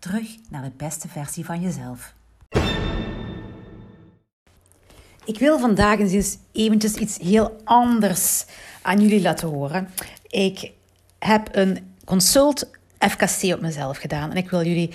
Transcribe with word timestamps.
Terug 0.00 0.36
naar 0.50 0.62
de 0.62 0.72
beste 0.76 1.08
versie 1.08 1.44
van 1.44 1.60
jezelf. 1.60 2.14
Ik 5.24 5.38
wil 5.38 5.58
vandaag 5.58 5.98
eens 5.98 6.36
eventjes 6.52 6.94
iets 6.94 7.18
heel 7.18 7.56
anders 7.64 8.44
aan 8.82 9.00
jullie 9.00 9.20
laten 9.20 9.48
horen. 9.48 9.88
Ik 10.28 10.70
heb 11.18 11.48
een 11.52 11.94
consult 12.04 12.70
FKC 12.98 13.42
op 13.54 13.60
mezelf 13.60 13.98
gedaan 13.98 14.30
en 14.30 14.36
ik 14.36 14.50
wil 14.50 14.64
jullie 14.64 14.94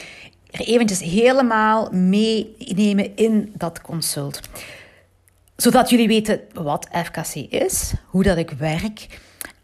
er 0.51 0.59
eventjes 0.59 0.99
helemaal 0.99 1.89
meenemen 1.91 3.15
in 3.15 3.53
dat 3.57 3.81
consult. 3.81 4.39
Zodat 5.55 5.89
jullie 5.89 6.07
weten 6.07 6.41
wat 6.53 6.87
FKC 7.03 7.35
is, 7.35 7.93
hoe 8.05 8.23
dat 8.23 8.37
ik 8.37 8.49
werk 8.49 9.07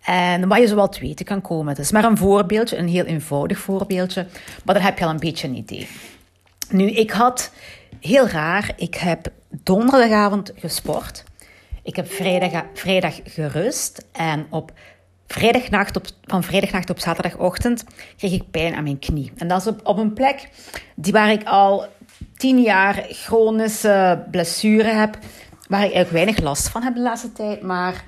en 0.01 0.47
wat 0.47 0.57
je 0.57 0.67
zoal 0.67 0.89
te 0.89 0.99
weten 0.99 1.25
kan 1.25 1.41
komen. 1.41 1.67
Het 1.67 1.79
is 1.79 1.91
maar 1.91 2.03
een 2.03 2.17
voorbeeldje, 2.17 2.77
een 2.77 2.87
heel 2.87 3.05
eenvoudig 3.05 3.57
voorbeeldje, 3.57 4.27
maar 4.65 4.75
dan 4.75 4.83
heb 4.83 4.97
je 4.97 5.05
al 5.05 5.09
een 5.09 5.19
beetje 5.19 5.47
een 5.47 5.55
idee. 5.55 5.87
Nu, 6.69 6.89
ik 6.89 7.11
had 7.11 7.51
heel 7.99 8.27
raar, 8.27 8.73
ik 8.75 8.95
heb 8.95 9.27
donderdagavond 9.49 10.51
gesport. 10.55 11.23
Ik 11.83 11.95
heb 11.95 12.11
vrijdag, 12.11 12.63
vrijdag 12.73 13.19
gerust 13.23 14.05
en 14.11 14.47
op 14.49 14.71
vrijdagnacht 15.27 15.95
op, 15.95 16.05
van 16.25 16.43
vrijdagnacht 16.43 16.89
op 16.89 16.99
zaterdagochtend 16.99 17.83
kreeg 18.17 18.31
ik 18.31 18.51
pijn 18.51 18.75
aan 18.75 18.83
mijn 18.83 18.99
knie. 18.99 19.31
En 19.37 19.47
dat 19.47 19.61
is 19.61 19.67
op, 19.67 19.79
op 19.83 19.97
een 19.97 20.13
plek 20.13 20.49
die 20.95 21.13
waar 21.13 21.31
ik 21.31 21.43
al 21.43 21.85
tien 22.37 22.61
jaar 22.61 23.05
chronische 23.09 24.23
blessure 24.31 24.89
heb, 24.89 25.17
waar 25.67 25.85
ik 25.85 25.93
eigenlijk 25.93 26.11
weinig 26.11 26.39
last 26.39 26.69
van 26.69 26.83
heb 26.83 26.95
de 26.95 27.01
laatste 27.01 27.31
tijd, 27.31 27.61
maar 27.61 28.05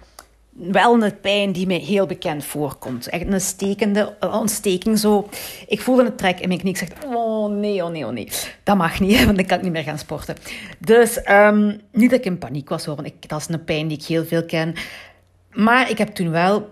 wel 0.53 1.03
een 1.03 1.19
pijn 1.19 1.51
die 1.51 1.67
me 1.67 1.73
heel 1.73 2.05
bekend 2.05 2.43
voorkomt. 2.43 3.07
Echt 3.07 3.27
een 3.27 3.41
stekende 3.41 4.15
ontsteking 4.19 4.99
zo. 4.99 5.29
Ik 5.67 5.81
voelde 5.81 6.03
een 6.03 6.15
trek 6.15 6.39
in 6.39 6.47
mijn 6.47 6.59
knie. 6.59 6.73
Ik 6.73 6.77
zeg, 6.77 6.89
oh 7.05 7.51
nee, 7.51 7.83
oh 7.83 7.89
nee, 7.89 8.05
oh 8.05 8.11
nee. 8.11 8.29
Dat 8.63 8.77
mag 8.77 8.99
niet, 8.99 9.23
want 9.25 9.37
dan 9.37 9.45
kan 9.45 9.57
ik 9.57 9.63
niet 9.63 9.71
meer 9.71 9.83
gaan 9.83 9.97
sporten. 9.97 10.35
Dus 10.79 11.29
um, 11.29 11.81
niet 11.91 12.09
dat 12.09 12.19
ik 12.19 12.25
in 12.25 12.37
paniek 12.37 12.69
was, 12.69 12.85
hoor, 12.85 12.95
want 12.95 13.07
ik, 13.07 13.29
dat 13.29 13.39
is 13.39 13.47
een 13.49 13.63
pijn 13.63 13.87
die 13.87 13.97
ik 13.97 14.03
heel 14.03 14.25
veel 14.25 14.45
ken. 14.45 14.73
Maar 15.51 15.89
ik 15.89 15.97
heb 15.97 16.07
toen 16.07 16.31
wel 16.31 16.71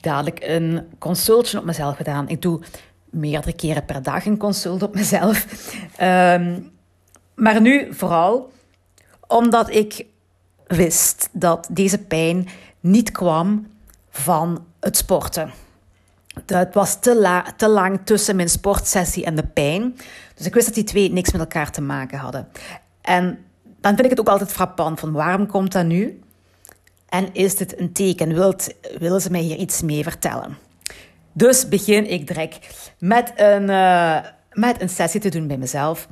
dadelijk 0.00 0.38
een 0.42 0.86
consultje 0.98 1.58
op 1.58 1.64
mezelf 1.64 1.96
gedaan. 1.96 2.28
Ik 2.28 2.42
doe 2.42 2.60
meerdere 3.10 3.52
keren 3.52 3.84
per 3.84 4.02
dag 4.02 4.26
een 4.26 4.38
consult 4.38 4.82
op 4.82 4.94
mezelf. 4.94 5.46
Um, 6.02 6.72
maar 7.34 7.60
nu 7.60 7.94
vooral 7.94 8.52
omdat 9.26 9.70
ik 9.70 10.06
wist 10.76 11.28
dat 11.32 11.68
deze 11.70 11.98
pijn 11.98 12.48
niet 12.80 13.10
kwam 13.10 13.66
van 14.10 14.64
het 14.80 14.96
sporten. 14.96 15.50
Het 16.46 16.74
was 16.74 17.00
te, 17.00 17.16
la, 17.16 17.44
te 17.56 17.68
lang 17.68 18.00
tussen 18.04 18.36
mijn 18.36 18.48
sportsessie 18.48 19.24
en 19.24 19.34
de 19.34 19.46
pijn. 19.46 19.96
Dus 20.34 20.46
ik 20.46 20.54
wist 20.54 20.66
dat 20.66 20.74
die 20.74 20.84
twee 20.84 21.12
niks 21.12 21.32
met 21.32 21.40
elkaar 21.40 21.70
te 21.70 21.80
maken 21.80 22.18
hadden. 22.18 22.48
En 23.00 23.38
dan 23.80 23.92
vind 23.94 24.04
ik 24.04 24.10
het 24.10 24.20
ook 24.20 24.28
altijd 24.28 24.52
frappant 24.52 25.00
van 25.00 25.12
waarom 25.12 25.46
komt 25.46 25.72
dat 25.72 25.84
nu? 25.86 26.20
En 27.08 27.34
is 27.34 27.56
dit 27.56 27.80
een 27.80 27.92
teken? 27.92 28.34
Wilt, 28.34 28.74
willen 28.98 29.20
ze 29.20 29.30
mij 29.30 29.40
hier 29.40 29.56
iets 29.56 29.82
mee 29.82 30.02
vertellen? 30.02 30.56
Dus 31.32 31.68
begin 31.68 32.10
ik 32.10 32.26
direct 32.26 32.66
met 32.98 33.32
een, 33.36 33.62
uh, 33.62 34.18
met 34.52 34.80
een 34.80 34.88
sessie 34.88 35.20
te 35.20 35.28
doen 35.28 35.46
bij 35.46 35.56
mezelf. 35.56 36.08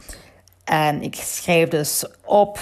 En 0.64 1.02
ik 1.02 1.14
schrijf 1.14 1.68
dus 1.68 2.04
op 2.24 2.58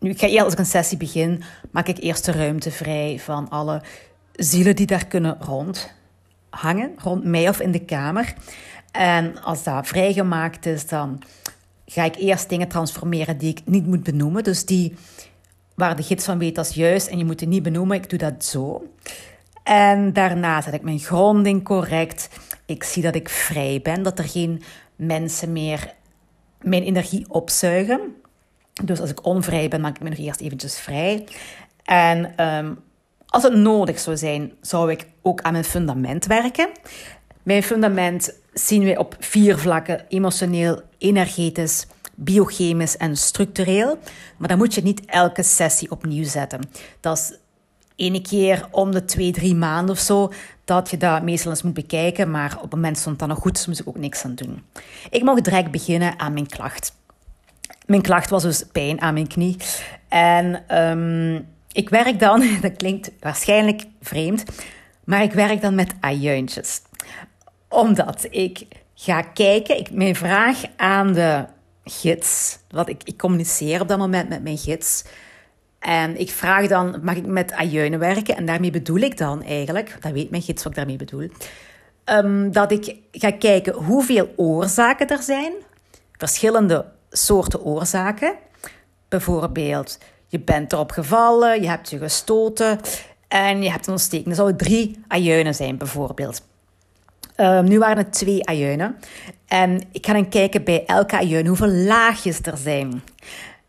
nu, 0.00 0.10
ik 0.10 0.18
ga 0.18 0.26
eerst 0.26 0.58
als 0.58 0.70
sessie 0.70 0.98
begin, 0.98 1.42
maak 1.70 1.88
ik 1.88 1.98
eerst 1.98 2.24
de 2.24 2.32
ruimte 2.32 2.70
vrij 2.70 3.18
van 3.18 3.48
alle 3.48 3.82
zielen 4.32 4.76
die 4.76 4.86
daar 4.86 5.06
kunnen 5.06 5.36
rondhangen, 5.40 6.92
rond 6.96 7.24
mij 7.24 7.48
of 7.48 7.60
in 7.60 7.72
de 7.72 7.84
kamer. 7.84 8.34
En 8.92 9.42
als 9.42 9.62
dat 9.62 9.86
vrijgemaakt 9.86 10.66
is, 10.66 10.86
dan 10.86 11.22
ga 11.86 12.04
ik 12.04 12.16
eerst 12.16 12.48
dingen 12.48 12.68
transformeren 12.68 13.38
die 13.38 13.50
ik 13.50 13.60
niet 13.64 13.86
moet 13.86 14.02
benoemen. 14.02 14.44
Dus 14.44 14.64
die 14.64 14.94
waar 15.74 15.96
de 15.96 16.02
gids 16.02 16.24
van 16.24 16.38
weet 16.38 16.58
is 16.58 16.70
juist 16.70 17.06
en 17.06 17.18
je 17.18 17.24
moet 17.24 17.40
het 17.40 17.48
niet 17.48 17.62
benoemen. 17.62 17.96
Ik 17.96 18.10
doe 18.10 18.18
dat 18.18 18.44
zo. 18.44 18.84
En 19.62 20.12
daarna 20.12 20.60
zet 20.60 20.74
ik 20.74 20.82
mijn 20.82 20.98
gronding 20.98 21.64
correct. 21.64 22.28
Ik 22.66 22.84
zie 22.84 23.02
dat 23.02 23.14
ik 23.14 23.28
vrij 23.28 23.80
ben, 23.82 24.02
dat 24.02 24.18
er 24.18 24.28
geen 24.28 24.62
mensen 24.96 25.52
meer 25.52 25.94
mijn 26.60 26.82
energie 26.82 27.24
opzuigen. 27.28 28.00
Dus 28.82 29.00
als 29.00 29.10
ik 29.10 29.26
onvrij 29.26 29.68
ben, 29.68 29.80
maak 29.80 29.96
ik 29.96 30.02
me 30.02 30.08
nog 30.08 30.18
eerst 30.18 30.40
eventjes 30.40 30.78
vrij. 30.78 31.24
En 31.84 32.44
um, 32.46 32.78
als 33.26 33.42
het 33.42 33.54
nodig 33.54 33.98
zou 33.98 34.16
zijn, 34.16 34.52
zou 34.60 34.90
ik 34.90 35.06
ook 35.22 35.40
aan 35.40 35.52
mijn 35.52 35.64
fundament 35.64 36.26
werken. 36.26 36.68
Mijn 37.42 37.62
fundament 37.62 38.34
zien 38.52 38.84
we 38.84 38.98
op 38.98 39.16
vier 39.18 39.58
vlakken: 39.58 40.04
emotioneel, 40.08 40.80
energetisch, 40.98 41.86
biochemisch 42.14 42.96
en 42.96 43.16
structureel. 43.16 43.98
Maar 44.36 44.48
dan 44.48 44.58
moet 44.58 44.74
je 44.74 44.82
niet 44.82 45.04
elke 45.04 45.42
sessie 45.42 45.90
opnieuw 45.90 46.24
zetten. 46.24 46.60
Dat 47.00 47.16
is 47.16 47.38
ene 47.96 48.20
keer 48.20 48.66
om 48.70 48.90
de 48.90 49.04
twee, 49.04 49.32
drie 49.32 49.54
maanden 49.54 49.94
of 49.94 50.00
zo 50.00 50.32
dat 50.64 50.90
je 50.90 50.96
dat 50.96 51.22
meestal 51.22 51.50
eens 51.50 51.62
moet 51.62 51.74
bekijken. 51.74 52.30
Maar 52.30 52.54
op 52.56 52.62
het 52.62 52.70
moment 52.70 52.98
stond 52.98 53.18
dat 53.18 53.28
nog 53.28 53.38
goed, 53.38 53.54
dus 53.54 53.66
moest 53.66 53.80
ik 53.80 53.88
ook 53.88 53.98
niks 53.98 54.24
aan 54.24 54.34
doen. 54.34 54.62
Ik 55.10 55.22
mag 55.22 55.40
direct 55.40 55.70
beginnen 55.70 56.18
aan 56.18 56.32
mijn 56.32 56.46
klacht. 56.46 56.98
Mijn 57.90 58.02
klacht 58.02 58.30
was 58.30 58.42
dus 58.42 58.64
pijn 58.72 59.00
aan 59.00 59.14
mijn 59.14 59.26
knie. 59.26 59.56
En 60.08 60.76
um, 60.80 61.48
ik 61.72 61.88
werk 61.88 62.18
dan, 62.18 62.44
dat 62.62 62.76
klinkt 62.76 63.10
waarschijnlijk 63.20 63.82
vreemd, 64.00 64.44
maar 65.04 65.22
ik 65.22 65.32
werk 65.32 65.60
dan 65.60 65.74
met 65.74 65.94
ajuintjes. 66.00 66.82
Omdat 67.68 68.26
ik 68.30 68.66
ga 68.94 69.22
kijken, 69.22 69.78
ik, 69.78 69.90
mijn 69.90 70.16
vraag 70.16 70.62
aan 70.76 71.12
de 71.12 71.44
gids, 71.84 72.58
wat 72.68 72.88
ik, 72.88 73.02
ik 73.04 73.18
communiceer 73.18 73.80
op 73.80 73.88
dat 73.88 73.98
moment 73.98 74.28
met 74.28 74.42
mijn 74.42 74.58
gids. 74.58 75.04
En 75.78 76.20
ik 76.20 76.30
vraag 76.30 76.66
dan, 76.66 77.00
mag 77.02 77.16
ik 77.16 77.26
met 77.26 77.52
ajuinen 77.52 77.98
werken? 77.98 78.36
En 78.36 78.46
daarmee 78.46 78.70
bedoel 78.70 79.00
ik 79.00 79.18
dan 79.18 79.42
eigenlijk, 79.42 79.96
dat 80.00 80.12
weet 80.12 80.30
mijn 80.30 80.42
gids 80.42 80.62
wat 80.62 80.72
ik 80.72 80.78
daarmee 80.78 80.96
bedoel, 80.96 81.28
um, 82.04 82.52
dat 82.52 82.72
ik 82.72 82.96
ga 83.12 83.30
kijken 83.30 83.74
hoeveel 83.74 84.32
oorzaken 84.36 85.08
er 85.08 85.22
zijn, 85.22 85.52
verschillende 86.16 86.98
soorten 87.10 87.64
oorzaken. 87.64 88.34
Bijvoorbeeld, 89.08 89.98
je 90.26 90.40
bent 90.40 90.72
erop 90.72 90.90
gevallen, 90.90 91.62
je 91.62 91.68
hebt 91.68 91.90
je 91.90 91.98
gestoten 91.98 92.80
en 93.28 93.62
je 93.62 93.70
hebt 93.70 93.86
een 93.86 93.92
ontsteking. 93.92 94.28
Er 94.28 94.34
zouden 94.34 94.56
drie 94.56 95.00
ajuinen 95.08 95.54
zijn, 95.54 95.76
bijvoorbeeld. 95.78 96.42
Um, 97.36 97.64
nu 97.64 97.78
waren 97.78 97.96
het 97.96 98.12
twee 98.12 98.46
ajuinen. 98.46 98.96
En 99.46 99.80
ik 99.92 100.06
ga 100.06 100.12
dan 100.12 100.28
kijken 100.28 100.64
bij 100.64 100.86
elke 100.86 101.16
ajuin 101.16 101.46
hoeveel 101.46 101.68
laagjes 101.68 102.40
er 102.42 102.56
zijn. 102.56 103.02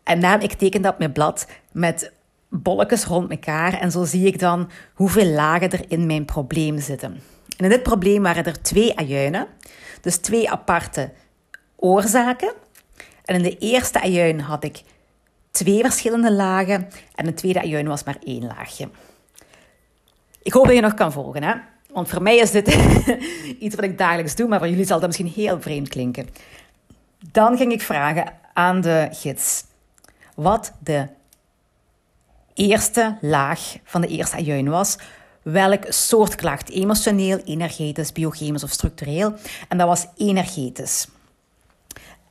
En 0.03 0.21
daarom, 0.21 0.41
ik 0.41 0.53
teken 0.53 0.81
dat 0.81 0.93
op 0.93 0.99
mijn 0.99 1.11
blad 1.11 1.47
met 1.71 2.11
bolletjes 2.49 3.05
rond 3.05 3.31
elkaar. 3.31 3.79
En 3.79 3.91
zo 3.91 4.03
zie 4.03 4.25
ik 4.25 4.39
dan 4.39 4.69
hoeveel 4.93 5.25
lagen 5.25 5.71
er 5.71 5.83
in 5.87 6.05
mijn 6.05 6.25
probleem 6.25 6.79
zitten. 6.79 7.11
En 7.57 7.63
in 7.63 7.69
dit 7.69 7.83
probleem 7.83 8.23
waren 8.23 8.43
er 8.43 8.61
twee 8.61 8.97
ajuinen. 8.97 9.47
Dus 10.01 10.17
twee 10.17 10.49
aparte 10.49 11.11
oorzaken. 11.75 12.53
En 13.25 13.35
in 13.35 13.41
de 13.41 13.57
eerste 13.57 14.01
ajuin 14.01 14.39
had 14.39 14.63
ik 14.63 14.81
twee 15.51 15.81
verschillende 15.81 16.31
lagen 16.31 16.87
en 17.15 17.25
de 17.25 17.33
tweede 17.33 17.61
ajuin 17.61 17.87
was 17.87 18.03
maar 18.03 18.17
één 18.23 18.45
laagje. 18.45 18.89
Ik 20.41 20.53
hoop 20.53 20.65
dat 20.65 20.75
je 20.75 20.81
nog 20.81 20.93
kan 20.93 21.11
volgen, 21.11 21.43
hè? 21.43 21.53
Want 21.91 22.09
voor 22.09 22.21
mij 22.21 22.37
is 22.37 22.51
dit 22.51 22.77
iets 23.59 23.75
wat 23.75 23.85
ik 23.85 23.97
dagelijks 23.97 24.35
doe, 24.35 24.47
maar 24.47 24.59
voor 24.59 24.69
jullie 24.69 24.85
zal 24.85 24.99
dat 24.99 25.07
misschien 25.07 25.43
heel 25.43 25.61
vreemd 25.61 25.89
klinken. 25.89 26.29
Dan 27.31 27.57
ging 27.57 27.71
ik 27.71 27.81
vragen 27.81 28.33
aan 28.53 28.81
de 28.81 29.07
gids 29.11 29.63
wat 30.35 30.73
de 30.79 31.07
eerste 32.53 33.17
laag 33.21 33.75
van 33.83 34.01
de 34.01 34.07
eerste 34.07 34.35
ajuin 34.35 34.69
was. 34.69 34.97
Welk 35.41 35.83
soort 35.87 36.35
klacht? 36.35 36.69
Emotioneel, 36.69 37.37
energetisch, 37.37 38.11
biochemisch 38.11 38.63
of 38.63 38.71
structureel? 38.71 39.33
En 39.67 39.77
dat 39.77 39.87
was 39.87 40.07
energetisch. 40.17 41.07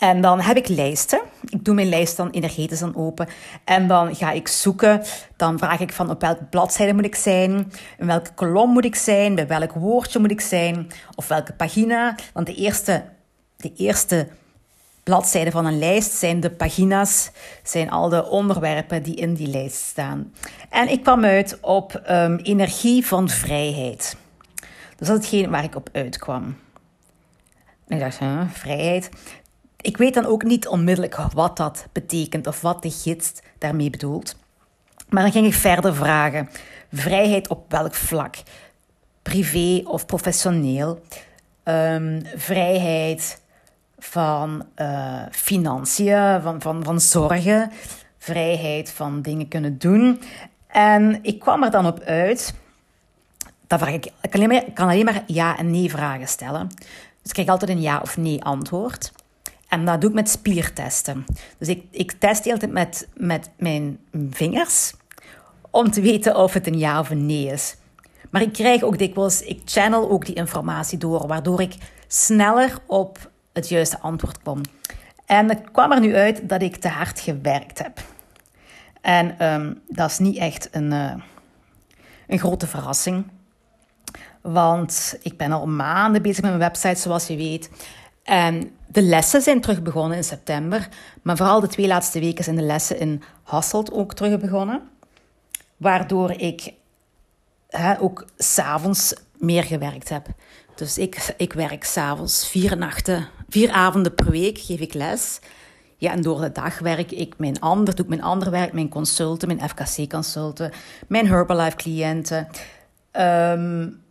En 0.01 0.21
dan 0.21 0.41
heb 0.41 0.57
ik 0.57 0.69
lijsten. 0.69 1.21
Ik 1.45 1.65
doe 1.65 1.75
mijn 1.75 1.89
lijst 1.89 2.17
dan 2.17 2.31
energetisch 2.31 2.79
dan 2.79 2.97
open. 2.97 3.29
En 3.65 3.89
dan 3.89 4.15
ga 4.15 4.31
ik 4.31 4.49
zoeken. 4.49 5.03
Dan 5.37 5.59
vraag 5.59 5.81
ik 5.81 5.93
van 5.93 6.11
op 6.11 6.21
welke 6.21 6.45
bladzijde 6.45 6.95
moet 6.95 7.05
ik 7.05 7.15
zijn. 7.15 7.73
In 7.99 8.07
welke 8.07 8.35
kolom 8.35 8.71
moet 8.71 8.85
ik 8.85 8.95
zijn. 8.95 9.35
Bij 9.35 9.47
welk 9.47 9.73
woordje 9.73 10.19
moet 10.19 10.31
ik 10.31 10.41
zijn. 10.41 10.91
Of 11.15 11.29
welke 11.29 11.53
pagina. 11.53 12.15
Want 12.33 12.47
de 12.47 12.55
eerste, 12.55 13.05
de 13.57 13.73
eerste 13.77 14.29
bladzijden 15.03 15.53
van 15.53 15.67
een 15.67 15.79
lijst 15.79 16.13
zijn 16.13 16.41
de 16.41 16.51
pagina's, 16.51 17.31
zijn 17.63 17.91
al 17.91 18.09
de 18.09 18.29
onderwerpen 18.29 19.03
die 19.03 19.15
in 19.15 19.35
die 19.35 19.49
lijst 19.49 19.83
staan. 19.83 20.33
En 20.71 20.89
ik 20.89 21.03
kwam 21.03 21.25
uit 21.25 21.59
op 21.61 21.95
ehm, 21.95 22.37
energie 22.37 23.07
van 23.07 23.29
vrijheid. 23.29 24.17
Dus 24.97 25.09
dat 25.09 25.19
is 25.19 25.25
hetgeen 25.25 25.51
waar 25.51 25.65
ik 25.65 25.75
op 25.75 25.89
uitkwam. 25.93 26.57
Ik 27.89 28.01
dacht, 28.01 28.19
huh, 28.19 28.41
vrijheid. 28.53 29.11
Ik 29.81 29.97
weet 29.97 30.15
dan 30.15 30.27
ook 30.27 30.43
niet 30.43 30.69
onmiddellijk 30.69 31.17
wat 31.17 31.57
dat 31.57 31.87
betekent 31.93 32.47
of 32.47 32.61
wat 32.61 32.83
de 32.83 32.91
gids 32.91 33.33
daarmee 33.59 33.91
bedoelt. 33.91 34.37
Maar 35.09 35.23
dan 35.23 35.33
ging 35.33 35.47
ik 35.47 35.55
verder 35.55 35.95
vragen. 35.95 36.49
Vrijheid 36.93 37.49
op 37.49 37.71
welk 37.71 37.95
vlak? 37.95 38.37
Privé 39.23 39.81
of 39.85 40.07
professioneel? 40.07 41.03
Um, 41.65 42.23
vrijheid 42.35 43.41
van 43.99 44.67
uh, 44.77 45.23
financiën, 45.31 46.41
van, 46.43 46.61
van, 46.61 46.85
van 46.85 47.01
zorgen, 47.01 47.71
vrijheid 48.19 48.91
van 48.91 49.23
dingen 49.23 49.49
kunnen 49.49 49.79
doen. 49.79 50.23
En 50.67 51.19
ik 51.23 51.39
kwam 51.39 51.63
er 51.63 51.71
dan 51.71 51.87
op 51.87 52.01
uit. 52.01 52.55
Dat 53.67 53.79
vraag 53.79 53.95
ik, 53.95 54.07
ik, 54.21 54.31
kan 54.31 54.41
alleen 54.41 54.49
maar, 54.49 54.67
ik 54.67 54.75
kan 54.75 54.89
alleen 54.89 55.05
maar 55.05 55.23
ja 55.27 55.59
en 55.59 55.71
nee 55.71 55.91
vragen 55.91 56.29
stellen. 56.29 56.69
Dus 56.69 57.29
ik 57.29 57.33
krijg 57.33 57.49
altijd 57.49 57.71
een 57.71 57.81
ja 57.81 57.99
of 58.03 58.17
nee 58.17 58.45
antwoord. 58.45 59.13
En 59.71 59.85
dat 59.85 60.01
doe 60.01 60.11
ik 60.11 60.17
met 60.17 60.29
spiertesten. 60.29 61.25
Dus 61.59 61.69
ik, 61.69 61.85
ik 61.91 62.13
test 62.13 62.43
de 62.43 62.49
hele 62.49 62.61
tijd 62.61 62.73
met, 62.73 63.09
met 63.15 63.51
mijn 63.59 63.99
vingers 64.31 64.93
om 65.71 65.91
te 65.91 66.01
weten 66.01 66.37
of 66.37 66.53
het 66.53 66.67
een 66.67 66.79
ja 66.79 67.01
of 67.01 67.11
een 67.11 67.27
nee 67.27 67.47
is. 67.47 67.77
Maar 68.31 68.43
ik 68.43 68.53
krijg 68.53 68.83
ook 68.83 68.99
dikwijls, 68.99 69.43
ik 69.43 69.61
channel 69.65 70.11
ook 70.11 70.27
die 70.27 70.35
informatie 70.35 70.99
door, 70.99 71.27
waardoor 71.27 71.61
ik 71.61 71.75
sneller 72.07 72.79
op 72.87 73.31
het 73.53 73.69
juiste 73.69 73.99
antwoord 73.99 74.43
kom. 74.43 74.61
En 75.27 75.49
het 75.49 75.71
kwam 75.73 75.93
er 75.93 76.01
nu 76.01 76.17
uit 76.17 76.49
dat 76.49 76.63
ik 76.63 76.77
te 76.77 76.89
hard 76.89 77.21
gewerkt 77.21 77.79
heb. 77.79 78.01
En 79.01 79.53
um, 79.53 79.81
dat 79.89 80.11
is 80.11 80.19
niet 80.19 80.37
echt 80.37 80.69
een, 80.71 80.93
uh, 80.93 81.15
een 82.27 82.39
grote 82.39 82.67
verrassing. 82.67 83.27
Want 84.41 85.17
ik 85.23 85.37
ben 85.37 85.53
al 85.53 85.67
maanden 85.67 86.23
bezig 86.23 86.43
met 86.43 86.51
mijn 86.51 86.71
website, 86.71 87.01
zoals 87.01 87.27
je 87.27 87.37
weet. 87.37 87.71
En 88.31 88.71
de 88.87 89.03
lessen 89.03 89.43
zijn 89.43 89.61
terug 89.61 89.83
begonnen 89.83 90.17
in 90.17 90.25
september. 90.25 90.89
Maar 91.23 91.37
vooral 91.37 91.61
de 91.61 91.67
twee 91.67 91.87
laatste 91.87 92.21
weken 92.21 92.45
zijn 92.45 92.57
de 92.57 92.63
lessen 92.63 92.99
in 92.99 93.23
Hasselt 93.43 93.93
ook 93.93 94.15
terug 94.15 94.41
begonnen. 94.41 94.83
Waardoor 95.77 96.31
ik 96.31 96.73
hè, 97.69 98.01
ook 98.01 98.25
s'avonds 98.39 99.15
meer 99.39 99.65
gewerkt 99.65 100.09
heb. 100.09 100.27
Dus 100.75 100.99
ik, 100.99 101.35
ik 101.37 101.53
werk 101.53 101.85
s'avonds 101.85 102.49
vier 102.49 102.77
nachten, 102.77 103.29
vier 103.49 103.71
avonden 103.71 104.15
per 104.15 104.31
week 104.31 104.59
geef 104.59 104.81
ik 104.81 104.95
les. 104.95 105.39
Ja, 105.97 106.13
en 106.13 106.23
door 106.23 106.41
de 106.41 106.53
dag 106.53 106.79
werk 106.79 107.11
ik 107.11 107.35
mijn 107.39 107.61
ander, 107.61 107.95
doe 107.95 108.05
ik 108.05 108.11
mijn 108.11 108.23
ander 108.23 108.51
werk, 108.51 108.73
mijn 108.73 108.89
consulten, 108.89 109.49
mijn 109.49 109.69
FKC-consulten, 109.69 110.73
mijn 111.09 111.27
Herbalife-cliënten. 111.27 112.49
Um, 113.13 114.03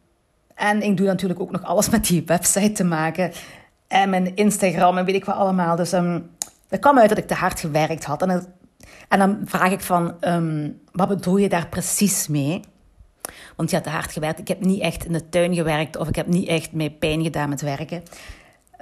en 0.55 0.81
ik 0.81 0.97
doe 0.97 1.07
natuurlijk 1.07 1.39
ook 1.39 1.51
nog 1.51 1.63
alles 1.63 1.89
met 1.95 2.07
die 2.07 2.23
website 2.25 2.71
te 2.71 2.83
maken. 2.83 3.31
En 3.89 4.09
mijn 4.09 4.35
Instagram 4.35 4.97
en 4.97 5.05
weet 5.05 5.15
ik 5.15 5.25
wat 5.25 5.35
allemaal. 5.35 5.75
Dus 5.75 5.93
um, 5.93 6.29
het 6.67 6.79
kwam 6.79 6.99
uit 6.99 7.09
dat 7.09 7.17
ik 7.17 7.27
te 7.27 7.33
hard 7.33 7.59
gewerkt 7.59 8.03
had. 8.03 8.21
En, 8.21 8.45
en 9.07 9.19
dan 9.19 9.41
vraag 9.45 9.71
ik 9.71 9.81
van, 9.81 10.15
um, 10.21 10.81
wat 10.91 11.07
bedoel 11.07 11.37
je 11.37 11.49
daar 11.49 11.67
precies 11.67 12.27
mee? 12.27 12.59
Want 13.55 13.69
je 13.69 13.75
had 13.75 13.85
te 13.85 13.91
hard 13.91 14.11
gewerkt. 14.11 14.39
Ik 14.39 14.47
heb 14.47 14.61
niet 14.61 14.81
echt 14.81 15.05
in 15.05 15.13
de 15.13 15.29
tuin 15.29 15.55
gewerkt 15.55 15.97
of 15.97 16.07
ik 16.07 16.15
heb 16.15 16.27
niet 16.27 16.47
echt 16.47 16.71
mij 16.71 16.89
pijn 16.89 17.23
gedaan 17.23 17.49
met 17.49 17.61
werken. 17.61 18.03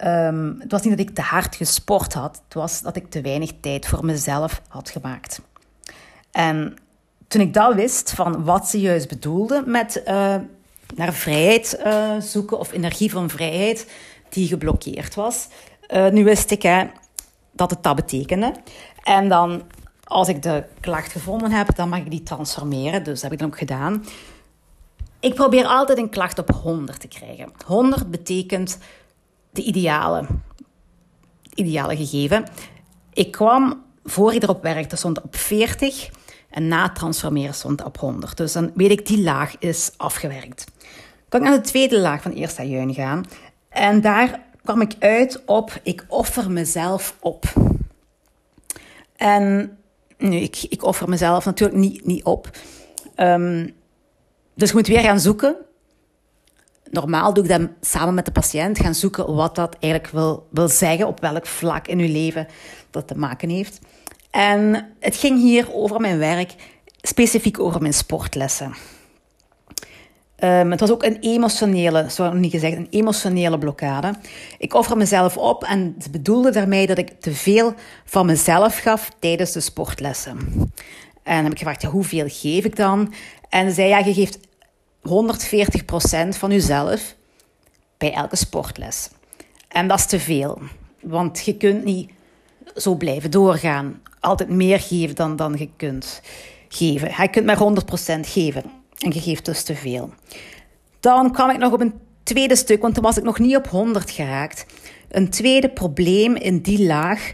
Um, 0.03 0.55
het 0.59 0.71
was 0.71 0.81
niet 0.81 0.97
dat 0.97 1.07
ik 1.07 1.15
te 1.15 1.21
hard 1.21 1.55
gesport 1.55 2.13
had. 2.13 2.41
Het 2.45 2.53
was 2.53 2.81
dat 2.81 2.95
ik 2.95 3.09
te 3.09 3.21
weinig 3.21 3.51
tijd 3.61 3.87
voor 3.87 4.05
mezelf 4.05 4.61
had 4.67 4.89
gemaakt. 4.89 5.41
En 6.31 6.75
toen 7.27 7.41
ik 7.41 7.53
dat 7.53 7.75
wist 7.75 8.11
van 8.11 8.43
wat 8.43 8.67
ze 8.67 8.79
juist 8.79 9.07
bedoelde 9.07 9.63
met 9.65 10.01
uh, 10.07 10.35
naar 10.95 11.13
vrijheid 11.13 11.79
uh, 11.85 12.19
zoeken 12.19 12.59
of 12.59 12.71
energie 12.71 13.11
van 13.11 13.29
vrijheid 13.29 13.87
die 14.29 14.47
geblokkeerd 14.47 15.15
was. 15.15 15.47
Uh, 15.89 16.09
nu 16.09 16.23
wist 16.23 16.51
ik 16.51 16.61
hè, 16.61 16.87
dat 17.51 17.69
het 17.69 17.83
dat 17.83 17.95
betekende. 17.95 18.53
En 19.03 19.29
dan, 19.29 19.61
als 20.03 20.27
ik 20.27 20.41
de 20.41 20.63
klacht 20.79 21.11
gevonden 21.11 21.51
heb, 21.51 21.75
dan 21.75 21.89
mag 21.89 21.99
ik 21.99 22.11
die 22.11 22.23
transformeren. 22.23 23.03
Dus 23.03 23.13
dat 23.13 23.21
heb 23.21 23.31
ik 23.31 23.39
dan 23.39 23.47
ook 23.47 23.57
gedaan. 23.57 24.05
Ik 25.19 25.33
probeer 25.33 25.65
altijd 25.65 25.97
een 25.97 26.09
klacht 26.09 26.39
op 26.39 26.49
100 26.49 26.99
te 26.99 27.07
krijgen. 27.07 27.51
100 27.65 28.11
betekent 28.11 28.77
de 29.51 29.63
ideale, 29.63 30.25
ideale 31.53 31.95
gegeven. 31.95 32.45
Ik 33.13 33.31
kwam, 33.31 33.83
voor 34.03 34.33
ik 34.33 34.43
erop 34.43 34.63
werkte, 34.63 34.95
stond 34.95 35.21
op 35.21 35.35
40 35.35 36.09
en 36.49 36.67
na 36.67 36.89
transformeren 36.89 37.53
stond 37.53 37.83
op 37.83 37.97
100. 37.97 38.37
Dus 38.37 38.51
dan 38.51 38.71
weet 38.75 38.91
ik, 38.91 39.07
die 39.07 39.21
laag 39.21 39.57
is 39.57 39.91
afgewerkt. 39.97 40.65
Kan 41.29 41.41
ik 41.41 41.47
naar 41.47 41.57
de 41.57 41.67
tweede 41.67 41.99
laag 41.99 42.21
van 42.21 42.31
eerste 42.31 42.61
ajuin 42.61 42.93
gaan. 42.93 43.25
En 43.69 44.01
daar 44.01 44.43
kwam 44.63 44.81
ik 44.81 44.93
uit 44.99 45.45
op, 45.45 45.79
ik 45.83 46.05
offer 46.07 46.51
mezelf 46.51 47.15
op. 47.19 47.45
En 49.15 49.77
nu, 50.17 50.35
ik, 50.35 50.65
ik 50.69 50.83
offer 50.83 51.09
mezelf 51.09 51.45
natuurlijk 51.45 51.79
niet, 51.79 52.05
niet 52.05 52.23
op. 52.23 52.49
Um, 53.15 53.75
dus 54.53 54.69
je 54.69 54.75
moet 54.75 54.87
weer 54.87 54.99
gaan 54.99 55.19
zoeken. 55.19 55.55
Normaal 56.89 57.33
doe 57.33 57.43
ik 57.43 57.49
dat 57.49 57.69
samen 57.81 58.13
met 58.13 58.25
de 58.25 58.31
patiënt, 58.31 58.79
gaan 58.79 58.95
zoeken 58.95 59.35
wat 59.35 59.55
dat 59.55 59.75
eigenlijk 59.79 60.13
wil, 60.13 60.47
wil 60.51 60.67
zeggen, 60.67 61.07
op 61.07 61.19
welk 61.19 61.45
vlak 61.45 61.87
in 61.87 61.99
uw 61.99 62.11
leven 62.11 62.47
dat 62.91 63.07
te 63.07 63.17
maken 63.17 63.49
heeft. 63.49 63.79
En 64.31 64.89
het 64.99 65.15
ging 65.15 65.41
hier 65.41 65.73
over 65.73 66.01
mijn 66.01 66.17
werk, 66.17 66.55
specifiek 67.01 67.59
over 67.59 67.81
mijn 67.81 67.93
sportlessen. 67.93 68.73
Um, 70.43 70.71
het 70.71 70.79
was 70.79 70.91
ook 70.91 71.03
een 71.03 71.17
emotionele, 71.19 72.11
zo 72.11 72.33
niet 72.33 72.51
gezegd, 72.51 72.75
een 72.75 72.87
emotionele 72.89 73.57
blokkade. 73.57 74.13
Ik 74.57 74.73
offer 74.73 74.97
mezelf 74.97 75.37
op 75.37 75.63
en 75.63 75.95
het 75.97 76.11
bedoelde 76.11 76.51
daarmee 76.51 76.87
dat 76.87 76.97
ik 76.97 77.21
te 77.21 77.33
veel 77.33 77.73
van 78.05 78.25
mezelf 78.25 78.77
gaf 78.77 79.09
tijdens 79.19 79.51
de 79.51 79.59
sportlessen. 79.59 80.37
En 81.23 81.35
dan 81.35 81.43
heb 81.43 81.51
ik 81.51 81.57
gevraagd, 81.57 81.83
hoeveel 81.83 82.25
geef 82.27 82.65
ik 82.65 82.75
dan? 82.75 83.13
En 83.49 83.71
zei, 83.71 83.87
ja, 83.87 83.97
je 83.97 84.13
geeft 84.13 84.39
140% 86.35 86.37
van 86.37 86.51
jezelf 86.51 87.15
bij 87.97 88.13
elke 88.13 88.35
sportles. 88.35 89.09
En 89.67 89.87
dat 89.87 89.99
is 89.99 90.05
te 90.05 90.19
veel, 90.19 90.59
want 91.01 91.45
je 91.45 91.57
kunt 91.57 91.83
niet 91.83 92.11
zo 92.75 92.95
blijven 92.95 93.31
doorgaan. 93.31 94.01
Altijd 94.19 94.49
meer 94.49 94.79
geven 94.79 95.15
dan, 95.15 95.35
dan 95.35 95.55
je 95.57 95.69
kunt 95.75 96.21
geven. 96.69 97.11
Je 97.21 97.29
kunt 97.29 97.45
maar 97.45 97.57
100% 98.17 98.19
geven 98.19 98.76
en 98.97 99.11
je 99.11 99.21
geeft 99.21 99.45
dus 99.45 99.63
te 99.63 99.75
veel. 99.75 100.13
Dan 100.99 101.31
kwam 101.31 101.49
ik 101.49 101.57
nog 101.57 101.73
op 101.73 101.81
een 101.81 101.93
tweede 102.23 102.55
stuk, 102.55 102.81
want 102.81 102.93
toen 102.93 103.03
was 103.03 103.17
ik 103.17 103.23
nog 103.23 103.39
niet 103.39 103.55
op 103.55 103.67
100 103.67 104.11
geraakt. 104.11 104.65
Een 105.09 105.29
tweede 105.29 105.69
probleem 105.69 106.35
in 106.35 106.61
die 106.61 106.85
laag 106.85 107.33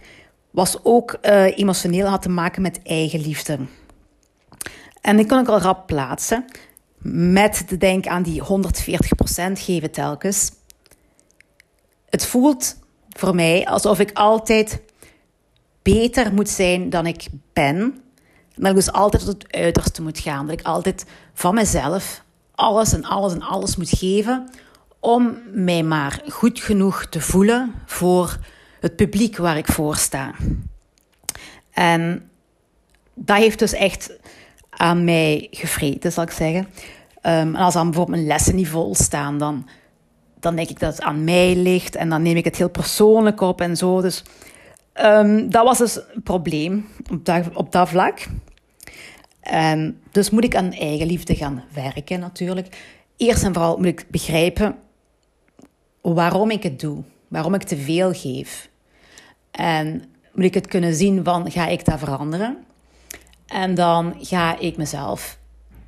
was 0.51 0.77
ook 0.83 1.17
uh, 1.21 1.57
emotioneel 1.57 2.07
had 2.07 2.21
te 2.21 2.29
maken 2.29 2.61
met 2.61 2.79
eigenliefde. 2.83 3.59
En 5.01 5.17
die 5.17 5.25
kon 5.25 5.39
ik 5.39 5.47
al 5.47 5.59
rap 5.59 5.87
plaatsen 5.87 6.45
met 7.03 7.63
de 7.67 7.77
denk 7.77 8.07
aan 8.07 8.23
die 8.23 8.41
140% 8.41 8.45
geven 9.53 9.91
telkens. 9.91 10.51
Het 12.09 12.25
voelt 12.25 12.77
voor 13.09 13.35
mij 13.35 13.65
alsof 13.65 13.99
ik 13.99 14.11
altijd 14.13 14.81
beter 15.81 16.33
moet 16.33 16.49
zijn 16.49 16.89
dan 16.89 17.05
ik 17.05 17.27
ben. 17.53 18.02
Dat 18.55 18.69
ik 18.69 18.75
dus 18.75 18.91
altijd 18.91 19.25
tot 19.25 19.43
het 19.43 19.53
uiterste 19.53 20.01
moet 20.01 20.19
gaan. 20.19 20.47
Dat 20.47 20.59
ik 20.59 20.65
altijd 20.65 21.05
van 21.33 21.55
mezelf 21.55 22.23
alles 22.55 22.93
en 22.93 23.03
alles 23.03 23.33
en 23.33 23.41
alles 23.41 23.75
moet 23.75 23.89
geven 23.89 24.49
om 24.99 25.37
mij 25.53 25.83
maar 25.83 26.21
goed 26.27 26.59
genoeg 26.59 27.05
te 27.05 27.21
voelen 27.21 27.73
voor 27.85 28.37
het 28.79 28.95
publiek 28.95 29.37
waar 29.37 29.57
ik 29.57 29.67
voor 29.67 29.95
sta. 29.95 30.31
En 31.71 32.29
dat 33.13 33.37
heeft 33.37 33.59
dus 33.59 33.73
echt 33.73 34.11
aan 34.69 35.03
mij 35.03 35.47
gevreten, 35.51 36.11
zal 36.11 36.23
ik 36.23 36.31
zeggen. 36.31 36.59
Um, 36.61 36.67
en 37.21 37.55
als 37.55 37.73
dan 37.73 37.83
bijvoorbeeld 37.85 38.17
mijn 38.17 38.27
lessen 38.27 38.55
niet 38.55 38.67
vol 38.67 38.95
staan, 38.95 39.37
dan, 39.37 39.67
dan 40.39 40.55
denk 40.55 40.69
ik 40.69 40.79
dat 40.79 40.95
het 40.95 41.03
aan 41.03 41.23
mij 41.23 41.55
ligt 41.55 41.95
en 41.95 42.09
dan 42.09 42.21
neem 42.21 42.35
ik 42.35 42.45
het 42.45 42.57
heel 42.57 42.69
persoonlijk 42.69 43.41
op 43.41 43.61
en 43.61 43.77
zo. 43.77 44.01
Dus 44.01 44.23
um, 44.93 45.49
dat 45.49 45.63
was 45.63 45.77
dus 45.77 45.95
een 45.95 46.23
probleem 46.23 46.87
op 47.53 47.71
dat, 47.71 47.89
vlak. 47.89 48.27
En 49.39 50.01
dus 50.11 50.29
moet 50.29 50.43
ik 50.43 50.55
aan 50.55 50.73
eigenliefde 50.73 51.35
gaan 51.35 51.63
werken 51.73 52.19
natuurlijk. 52.19 52.77
Eerst 53.17 53.43
en 53.43 53.53
vooral 53.53 53.77
moet 53.77 53.85
ik 53.85 54.05
begrijpen 54.09 54.75
waarom 56.01 56.51
ik 56.51 56.63
het 56.63 56.79
doe, 56.79 57.03
waarom 57.27 57.53
ik 57.53 57.63
te 57.63 57.77
veel 57.77 58.13
geef. 58.13 58.69
En 59.51 60.03
moet 60.33 60.45
ik 60.45 60.53
het 60.53 60.67
kunnen 60.67 60.95
zien 60.95 61.23
van 61.23 61.51
ga 61.51 61.67
ik 61.67 61.85
dat 61.85 61.99
veranderen? 61.99 62.57
En 63.47 63.75
dan 63.75 64.15
ga 64.19 64.59
ik 64.59 64.77
mezelf 64.77 65.37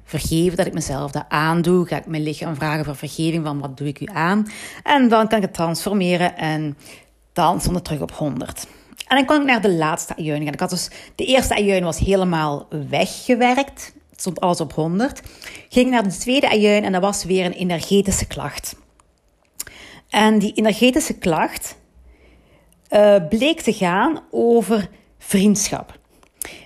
vergeven 0.04 0.58
dat 0.58 0.66
ik 0.66 0.74
mezelf 0.74 1.12
dat 1.12 1.26
aandoe. 1.28 1.88
Ga 1.88 1.98
ik 1.98 2.06
mijn 2.06 2.24
lichaam 2.24 2.56
vragen 2.56 2.86
voor 2.86 2.96
vergeving 2.96 3.46
van 3.46 3.60
wat 3.60 3.78
doe 3.78 3.88
ik 3.88 4.00
u 4.00 4.06
aan. 4.14 4.48
En 4.84 5.10
dan 5.10 5.28
kan 5.28 5.38
ik 5.38 5.44
het 5.44 5.54
transformeren 5.54 6.38
en 6.38 6.78
dan 7.34 7.60
stond 7.60 7.76
het 7.76 7.86
terug 7.86 8.02
op 8.02 8.12
100. 8.12 8.68
En 9.08 9.16
dan 9.16 9.26
kon 9.26 9.40
ik 9.40 9.48
naar 9.48 9.62
de 9.62 9.72
laatste 9.72 10.16
ajuin. 10.16 10.48
Ik 10.48 10.60
had 10.60 10.70
dus, 10.70 10.90
de 11.16 11.26
eerste 11.26 11.56
ajuin 11.56 11.84
was 11.84 12.00
helemaal 12.00 12.68
weggewerkt. 12.90 13.94
Het 14.10 14.20
stond 14.20 14.40
alles 14.40 14.62
op 14.62 14.74
100. 14.74 15.22
Ging 15.70 15.90
naar 15.90 16.04
de 16.04 16.18
tweede 16.18 16.50
ajuin 16.50 16.84
en 16.84 16.92
dat 16.92 17.02
was 17.02 17.24
weer 17.24 17.46
een 17.46 17.52
energetische 17.52 18.28
klacht. 18.28 18.76
En 20.10 20.40
die 20.40 20.54
energetische 20.54 21.18
klacht 21.18 21.78
uh, 22.90 23.16
bleek 23.30 23.62
te 23.62 23.74
gaan 23.74 24.20
over 24.32 24.90
vriendschap. 25.18 26.00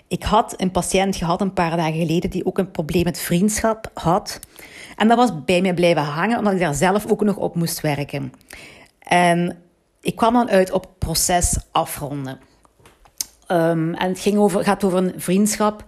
Ik 0.08 0.24
had 0.24 0.54
een 0.58 0.72
patiënt 0.72 1.16
gehad 1.16 1.42
een 1.42 1.54
paar 1.54 1.78
dagen 1.78 2.00
geleden 2.00 2.30
die 2.30 2.46
ook 2.46 2.58
een 2.58 2.72
probleem 2.72 3.04
met 3.04 3.20
vriendschap 3.20 3.92
had. 3.94 4.40
En 4.96 5.08
dat 5.08 5.18
was 5.18 5.44
bij 5.46 5.62
mij 5.62 5.74
blijven 5.74 6.04
hangen, 6.04 6.38
omdat 6.38 6.54
ik 6.54 6.60
daar 6.60 6.74
zelf 6.74 7.12
ook 7.12 7.24
nog 7.24 7.36
op 7.36 7.56
moest 7.56 7.82
werken. 7.82 8.34
En 9.00 9.58
ik 10.02 10.16
kwam 10.16 10.34
dan 10.34 10.50
uit 10.50 10.72
op 10.72 10.90
proces 10.98 11.58
afronden. 11.72 12.40
Um, 13.48 13.94
en 13.94 14.10
het 14.10 14.20
ging 14.20 14.38
over, 14.38 14.64
gaat 14.64 14.84
over 14.84 14.98
een 14.98 15.14
vriendschap 15.18 15.84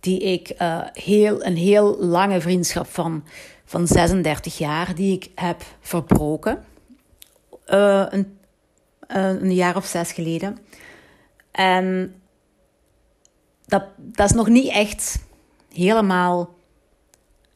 die 0.00 0.20
ik, 0.20 0.54
uh, 0.62 0.80
heel, 0.92 1.44
een 1.44 1.56
heel 1.56 1.98
lange 1.98 2.40
vriendschap 2.40 2.86
van, 2.86 3.24
van 3.64 3.86
36 3.86 4.58
jaar, 4.58 4.94
die 4.94 5.12
ik 5.12 5.30
heb 5.34 5.62
verbroken. 5.80 6.64
Uh, 7.68 8.06
een, 8.08 8.38
uh, 9.08 9.28
een 9.28 9.54
jaar 9.54 9.76
of 9.76 9.86
zes 9.86 10.12
geleden. 10.12 10.58
En 11.50 12.14
dat, 13.66 13.84
dat 13.96 14.26
is 14.26 14.36
nog 14.36 14.48
niet 14.48 14.72
echt 14.72 15.18
helemaal 15.72 16.54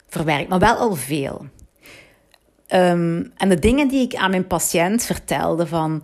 verwerkt, 0.07 0.49
maar 0.49 0.59
wel 0.59 0.75
al 0.75 0.95
veel. 0.95 1.45
Um, 2.73 3.31
en 3.37 3.49
de 3.49 3.59
dingen 3.59 3.87
die 3.87 4.01
ik 4.01 4.15
aan 4.15 4.29
mijn 4.29 4.47
patiënt 4.47 5.03
vertelde 5.03 5.67
van 5.67 6.03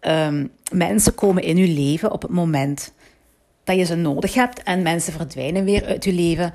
um, 0.00 0.50
mensen 0.72 1.14
komen 1.14 1.42
in 1.42 1.56
uw 1.56 1.74
leven 1.74 2.12
op 2.12 2.22
het 2.22 2.30
moment 2.30 2.92
dat 3.64 3.76
je 3.76 3.84
ze 3.84 3.94
nodig 3.94 4.34
hebt 4.34 4.62
en 4.62 4.82
mensen 4.82 5.12
verdwijnen 5.12 5.64
weer 5.64 5.84
uit 5.84 6.04
uw 6.04 6.14
leven 6.14 6.52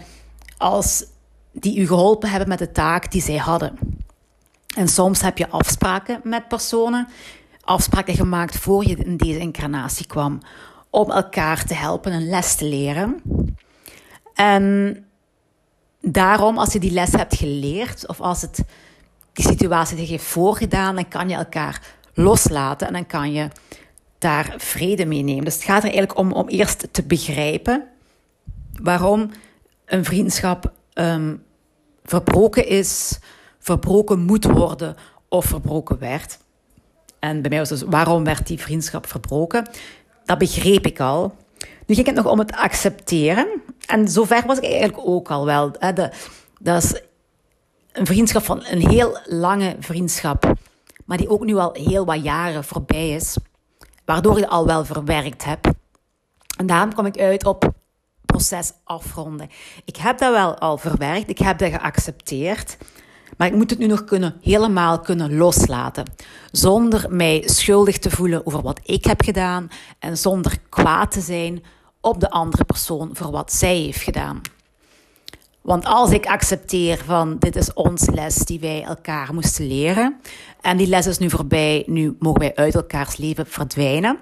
als 0.58 1.06
die 1.52 1.80
u 1.80 1.88
geholpen 1.88 2.30
hebben 2.30 2.50
met 2.50 2.60
de 2.60 2.72
taak 2.72 3.12
die 3.12 3.22
zij 3.22 3.38
hadden. 3.38 3.78
En 4.76 4.88
soms 4.88 5.22
heb 5.22 5.38
je 5.38 5.50
afspraken 5.50 6.20
met 6.24 6.48
personen, 6.48 7.08
afspraken 7.62 8.16
gemaakt 8.16 8.58
voor 8.58 8.88
je 8.88 8.96
in 8.96 9.18
deze 9.18 9.40
incarnatie 9.40 10.06
kwam, 10.06 10.40
om 10.90 11.12
elkaar 11.12 11.66
te 11.66 11.74
helpen 11.74 12.14
een 12.14 12.30
les 12.30 12.56
te 12.56 12.66
leren. 12.66 13.22
En 14.34 14.98
daarom, 16.02 16.58
als 16.58 16.74
je 16.74 16.80
die 16.80 16.92
les 16.92 17.12
hebt 17.12 17.36
geleerd, 17.36 18.08
of 18.08 18.22
als 18.22 18.42
het 18.42 18.64
die 19.34 19.46
situatie 19.46 19.98
zich 19.98 20.10
heeft 20.10 20.24
voorgedaan, 20.24 20.96
dan 20.96 21.08
kan 21.08 21.30
je 21.30 21.36
elkaar 21.36 21.82
loslaten 22.14 22.88
en 22.88 22.94
dan 22.94 23.06
kan 23.06 23.34
je 23.34 23.48
daar 24.18 24.54
vrede 24.58 25.06
mee 25.06 25.22
nemen. 25.22 25.46
Dus 25.46 25.54
het 25.54 25.64
gaat 25.64 25.84
er 25.84 25.90
eigenlijk 25.90 26.18
om 26.18 26.32
om 26.32 26.48
eerst 26.48 26.88
te 26.92 27.04
begrijpen 27.04 27.88
waarom 28.82 29.32
een 29.86 30.06
vriendschap 30.06 30.72
um, 30.94 31.44
verbroken 32.04 32.68
is, 32.68 33.20
verbroken 33.60 34.20
moet 34.20 34.46
worden 34.46 34.96
of 35.28 35.46
verbroken 35.46 36.00
werd. 36.00 36.38
En 37.20 37.42
bij 37.42 37.50
mij 37.50 37.60
was 37.60 37.70
dus 37.70 37.82
waarom 37.82 38.24
werd 38.24 38.48
die 38.48 38.60
vriendschap 38.60 39.08
verbroken? 39.08 39.70
Dat 40.26 40.38
begreep 40.38 40.86
ik 40.86 41.00
al. 41.00 41.36
Nu 41.86 41.96
ging 41.96 42.08
het 42.08 42.16
nog 42.16 42.26
om 42.26 42.40
het 42.40 42.52
accepteren. 42.52 43.48
En 43.86 44.08
zover 44.08 44.44
was 44.46 44.58
ik 44.58 44.64
eigenlijk 44.64 44.98
ook 44.98 45.30
al 45.32 45.46
wel. 45.46 45.72
De, 45.72 46.12
dat 46.60 46.84
is 46.84 47.02
een 47.94 48.06
vriendschap 48.06 48.44
van 48.44 48.64
een 48.66 48.90
heel 48.90 49.18
lange 49.26 49.76
vriendschap, 49.80 50.54
maar 51.06 51.18
die 51.18 51.30
ook 51.30 51.46
nu 51.46 51.56
al 51.56 51.74
heel 51.74 52.06
wat 52.06 52.24
jaren 52.24 52.64
voorbij 52.64 53.10
is, 53.10 53.38
waardoor 54.06 54.38
je 54.38 54.48
al 54.48 54.66
wel 54.66 54.86
verwerkt 54.86 55.44
hebt. 55.44 55.68
En 56.58 56.66
daarom 56.66 56.94
kom 56.94 57.06
ik 57.06 57.20
uit 57.20 57.46
op 57.46 57.72
proces 58.26 58.72
afronden. 58.84 59.50
Ik 59.86 59.96
heb 59.96 60.18
dat 60.18 60.32
wel 60.34 60.58
al 60.58 60.78
verwerkt, 60.78 61.30
ik 61.30 61.38
heb 61.38 61.58
dat 61.58 61.72
geaccepteerd, 61.72 62.78
maar 63.38 63.48
ik 63.48 63.56
moet 63.56 63.70
het 63.70 63.80
nu 63.80 63.88
nog 63.88 64.04
kunnen, 64.04 64.38
helemaal 64.42 65.00
kunnen 65.00 65.38
loslaten. 65.38 66.06
Zonder 66.52 67.06
mij 67.10 67.44
schuldig 67.46 67.98
te 67.98 68.10
voelen 68.10 68.46
over 68.46 68.62
wat 68.62 68.80
ik 68.84 69.06
heb 69.06 69.22
gedaan 69.22 69.70
en 70.00 70.18
zonder 70.18 70.58
kwaad 70.70 71.12
te 71.12 71.22
zijn 71.22 71.64
op 72.02 72.20
de 72.20 72.30
andere 72.30 72.64
persoon 72.64 73.10
voor 73.14 73.32
wat 73.32 73.54
zij 73.54 73.76
heeft 73.76 74.02
gedaan. 74.02 74.42
Want 75.62 75.86
als 75.86 76.12
ik 76.12 76.26
accepteer 76.26 76.98
van 77.06 77.38
dit 77.40 77.56
is 77.56 77.74
ons 77.74 78.10
les 78.10 78.36
die 78.36 78.60
wij 78.60 78.84
elkaar 78.84 79.34
moesten 79.34 79.68
leren 79.68 80.20
en 80.62 80.78
die 80.78 80.88
les 80.88 81.08
is 81.08 81.18
nu 81.18 81.30
voorbij, 81.30 81.84
nu 81.88 82.16
mogen 82.20 82.40
wij 82.40 82.56
uit 82.56 82.76
elkaars 82.76 83.18
leven 83.18 83.48
verdwijnen, 83.48 84.18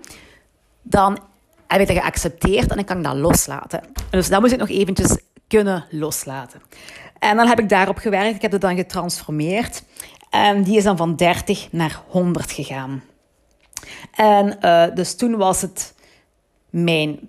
dan 0.82 1.20
heb 1.68 1.82
ik 1.82 1.88
dat 1.88 1.98
geaccepteerd 1.98 2.70
en 2.70 2.76
dan 2.76 2.86
kan 2.86 2.98
ik 2.98 3.04
dat 3.04 3.16
loslaten. 3.16 3.82
Dus 4.10 4.30
dat 4.30 4.42
moet 4.42 4.52
ik 4.52 4.60
nog 4.60 4.70
eventjes 4.70 5.18
kunnen 5.48 5.86
loslaten. 5.90 6.62
En 7.20 7.36
dan 7.36 7.48
heb 7.48 7.60
ik 7.60 7.70
daarop 7.70 7.98
gewerkt, 7.98 8.36
ik 8.36 8.42
heb 8.42 8.52
het 8.52 8.62
dan 8.62 8.76
getransformeerd 8.76 9.84
en 10.30 10.64
die 10.64 10.78
is 10.78 10.84
dan 10.84 10.98
van 10.98 11.16
30 11.16 11.72
naar 11.72 12.02
100 12.08 12.52
gegaan. 12.52 13.04
En 14.16 14.58
uh, 14.62 14.96
dus 14.96 15.16
toen 15.16 15.38
was 15.38 15.62
het 15.62 15.94
mijn 16.70 17.20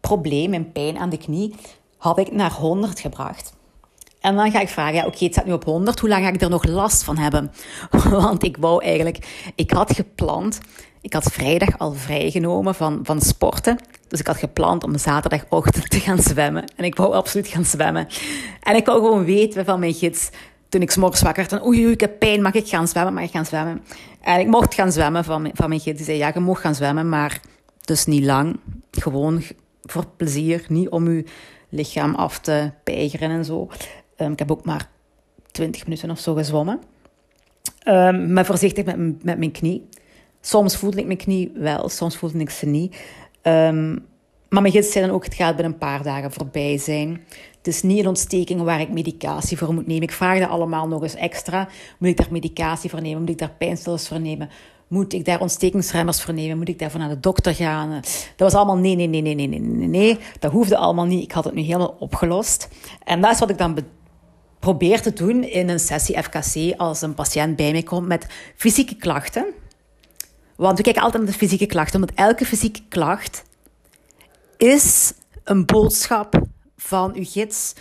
probleem, 0.00 0.50
mijn 0.50 0.72
pijn 0.72 0.98
aan 0.98 1.10
de 1.10 1.18
knie, 1.18 1.54
had 1.98 2.18
ik 2.18 2.32
naar 2.32 2.52
100 2.52 3.00
gebracht. 3.00 3.52
En 4.20 4.36
dan 4.36 4.50
ga 4.50 4.60
ik 4.60 4.68
vragen, 4.68 5.06
oké, 5.06 5.24
het 5.24 5.32
staat 5.32 5.46
nu 5.46 5.52
op 5.52 5.64
100, 5.64 5.98
hoe 5.98 6.08
lang 6.08 6.24
ga 6.24 6.32
ik 6.32 6.40
er 6.40 6.50
nog 6.50 6.64
last 6.64 7.02
van 7.02 7.18
hebben? 7.18 7.52
Want 8.10 8.44
ik 8.44 8.56
wou 8.56 8.84
eigenlijk, 8.84 9.50
ik 9.54 9.70
had 9.70 9.94
gepland, 9.94 10.60
ik 11.00 11.12
had 11.12 11.32
vrijdag 11.32 11.78
al 11.78 11.92
vrijgenomen 11.92 12.74
van, 12.74 13.00
van 13.02 13.20
sporten. 13.20 13.78
Dus 14.08 14.20
ik 14.20 14.26
had 14.26 14.36
gepland 14.36 14.84
om 14.84 14.98
zaterdagochtend 14.98 15.90
te 15.90 16.00
gaan 16.00 16.18
zwemmen. 16.18 16.64
En 16.76 16.84
ik 16.84 16.96
wou 16.96 17.14
absoluut 17.14 17.46
gaan 17.46 17.64
zwemmen. 17.64 18.06
En 18.62 18.76
ik 18.76 18.86
wou 18.86 18.98
gewoon 18.98 19.24
weten 19.24 19.64
van 19.64 19.80
mijn 19.80 19.94
gids, 19.94 20.30
toen 20.68 20.82
ik 20.82 20.90
s'morgens 20.90 21.22
wakker 21.22 21.46
werd, 21.50 21.64
oei, 21.64 21.84
oei, 21.84 21.92
ik 21.92 22.00
heb 22.00 22.18
pijn, 22.18 22.42
mag 22.42 22.52
ik 22.52 22.68
gaan 22.68 22.88
zwemmen? 22.88 23.14
Mag 23.14 23.24
ik 23.24 23.30
gaan 23.30 23.46
zwemmen? 23.46 23.82
En 24.20 24.40
ik 24.40 24.46
mocht 24.46 24.74
gaan 24.74 24.92
zwemmen 24.92 25.24
van, 25.24 25.42
mijn, 25.42 25.56
van 25.56 25.68
mijn 25.68 25.80
gids. 25.80 25.96
Die 25.96 26.06
zei, 26.06 26.18
ja, 26.18 26.30
je 26.34 26.40
mocht 26.40 26.60
gaan 26.60 26.74
zwemmen, 26.74 27.08
maar 27.08 27.40
dus 27.80 28.06
niet 28.06 28.24
lang. 28.24 28.60
Gewoon 28.90 29.42
voor 29.82 30.06
plezier, 30.16 30.64
niet 30.68 30.88
om 30.88 31.10
je 31.10 31.24
lichaam 31.68 32.14
af 32.14 32.38
te 32.38 32.70
peigeren 32.84 33.30
en 33.30 33.44
zo. 33.44 33.68
Um, 34.16 34.32
ik 34.32 34.38
heb 34.38 34.50
ook 34.50 34.64
maar 34.64 34.88
20 35.50 35.84
minuten 35.84 36.10
of 36.10 36.18
zo 36.18 36.34
gezwommen. 36.34 36.80
Um, 37.88 38.32
maar 38.32 38.46
voorzichtig 38.46 38.84
met, 38.84 39.24
met 39.24 39.38
mijn 39.38 39.52
knie. 39.52 39.88
Soms 40.40 40.76
voelde 40.76 40.98
ik 40.98 41.06
mijn 41.06 41.18
knie 41.18 41.52
wel, 41.54 41.88
soms 41.88 42.16
voelde 42.16 42.38
ik 42.38 42.50
ze 42.50 42.66
niet. 42.66 42.96
Um, 43.42 44.06
maar 44.48 44.62
mijn 44.62 44.74
gids 44.74 44.92
zei 44.92 45.06
dan 45.06 45.14
ook, 45.14 45.24
het 45.24 45.34
gaat 45.34 45.54
binnen 45.54 45.72
een 45.72 45.78
paar 45.78 46.02
dagen 46.02 46.32
voorbij 46.32 46.78
zijn. 46.78 47.24
Het 47.56 47.66
is 47.66 47.82
niet 47.82 47.98
een 47.98 48.06
ontsteking 48.06 48.62
waar 48.62 48.80
ik 48.80 48.88
medicatie 48.92 49.58
voor 49.58 49.74
moet 49.74 49.86
nemen. 49.86 50.02
Ik 50.02 50.12
vraag 50.12 50.38
dat 50.38 50.48
allemaal 50.48 50.88
nog 50.88 51.02
eens 51.02 51.14
extra. 51.14 51.68
Moet 51.98 52.08
ik 52.08 52.16
daar 52.16 52.26
medicatie 52.30 52.90
voor 52.90 53.02
nemen? 53.02 53.20
Moet 53.20 53.30
ik 53.30 53.38
daar 53.38 53.54
pijnstillers 53.58 54.08
voor 54.08 54.20
nemen? 54.20 54.48
Moet 54.88 55.12
ik 55.12 55.24
daar 55.24 55.40
ontstekingsremmers 55.40 56.22
voor 56.22 56.34
nemen? 56.34 56.58
Moet 56.58 56.68
ik 56.68 56.78
daarvoor 56.78 57.00
naar 57.00 57.08
de 57.08 57.20
dokter 57.20 57.54
gaan? 57.54 57.90
Dat 58.36 58.52
was 58.52 58.54
allemaal 58.54 58.76
nee, 58.76 58.94
nee, 58.94 59.06
nee, 59.06 59.22
nee, 59.22 59.34
nee, 59.34 59.60
nee, 59.60 59.88
nee. 59.88 60.18
Dat 60.38 60.52
hoefde 60.52 60.76
allemaal 60.76 61.04
niet. 61.04 61.22
Ik 61.22 61.32
had 61.32 61.44
het 61.44 61.54
nu 61.54 61.60
helemaal 61.60 61.96
opgelost. 61.98 62.68
En 63.04 63.20
dat 63.20 63.32
is 63.32 63.38
wat 63.38 63.50
ik 63.50 63.58
dan 63.58 63.78
probeer 64.58 65.02
te 65.02 65.12
doen 65.12 65.44
in 65.44 65.68
een 65.68 65.80
sessie 65.80 66.22
FKC 66.22 66.74
als 66.76 67.02
een 67.02 67.14
patiënt 67.14 67.56
bij 67.56 67.72
mij 67.72 67.82
komt 67.82 68.06
met 68.06 68.26
fysieke 68.56 68.96
klachten. 68.96 69.46
Want 70.56 70.76
we 70.76 70.82
kijken 70.82 71.02
altijd 71.02 71.22
naar 71.22 71.32
de 71.32 71.38
fysieke 71.38 71.66
klachten, 71.66 72.00
omdat 72.00 72.16
elke 72.16 72.44
fysieke 72.44 72.82
klacht 72.88 73.42
is 74.56 75.12
een 75.44 75.66
boodschap 75.66 76.42
van 76.76 77.14
uw 77.14 77.24
gids 77.24 77.74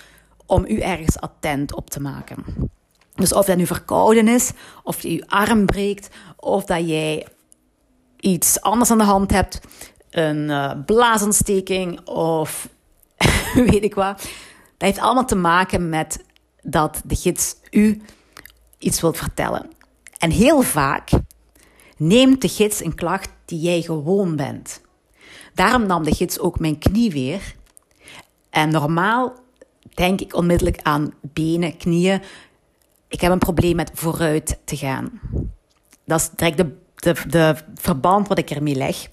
om 0.46 0.66
u 0.68 0.80
ergens 0.80 1.20
attent 1.20 1.76
op 1.76 1.90
te 1.90 2.02
maken. 2.02 2.70
Dus 3.18 3.34
of 3.34 3.46
dat 3.46 3.58
nu 3.58 3.66
verkouden 3.66 4.28
is, 4.28 4.52
of 4.84 5.02
je 5.02 5.14
je 5.14 5.28
arm 5.28 5.66
breekt, 5.66 6.10
of 6.36 6.66
dat 6.66 6.88
jij 6.88 7.28
iets 8.20 8.62
anders 8.62 8.92
aan 8.92 8.98
de 8.98 9.04
hand 9.04 9.32
hebt, 9.32 9.60
een 10.10 10.50
uh, 10.50 10.72
blaasontsteking 10.86 12.08
of 12.08 12.70
weet 13.72 13.84
ik 13.84 13.96
wat. 13.96 14.18
Dat 14.78 14.88
heeft 14.88 15.00
allemaal 15.00 15.26
te 15.26 15.36
maken 15.36 15.90
met 15.90 16.24
dat 16.62 17.02
de 17.06 17.16
gids 17.16 17.56
u 17.72 18.02
iets 18.78 19.02
wilt 19.02 19.18
vertellen. 19.18 19.72
En 20.18 20.32
heel 20.32 20.62
vaak 20.62 21.10
neemt 21.98 22.42
de 22.42 22.50
gids 22.50 22.84
een 22.84 22.96
klacht 22.96 23.30
die 23.46 23.60
jij 23.60 23.82
gewoon 23.82 24.36
bent. 24.36 24.82
Daarom 25.54 25.86
nam 25.86 26.04
de 26.04 26.16
gids 26.16 26.40
ook 26.40 26.60
mijn 26.60 26.78
knie 26.78 27.12
weer. 27.12 27.56
En 28.50 28.70
normaal 28.70 29.34
denk 29.94 30.22
ik 30.22 30.36
onmiddellijk 30.36 30.80
aan 30.84 31.14
benen, 31.22 31.78
knieën. 31.78 32.22
Ik 33.08 33.22
heb 33.22 33.32
een 33.32 33.38
probleem 33.38 33.76
met 33.76 33.92
vooruit 33.94 34.60
te 34.64 34.78
gaan. 34.78 35.20
Dat 36.06 36.20
is 36.20 36.30
direct 36.36 36.58
de, 36.58 36.76
de, 36.96 37.16
de 37.28 37.56
verband 37.76 38.28
wat 38.28 38.38
ik 38.38 38.50
ermee 38.50 38.76
leg. 38.76 39.08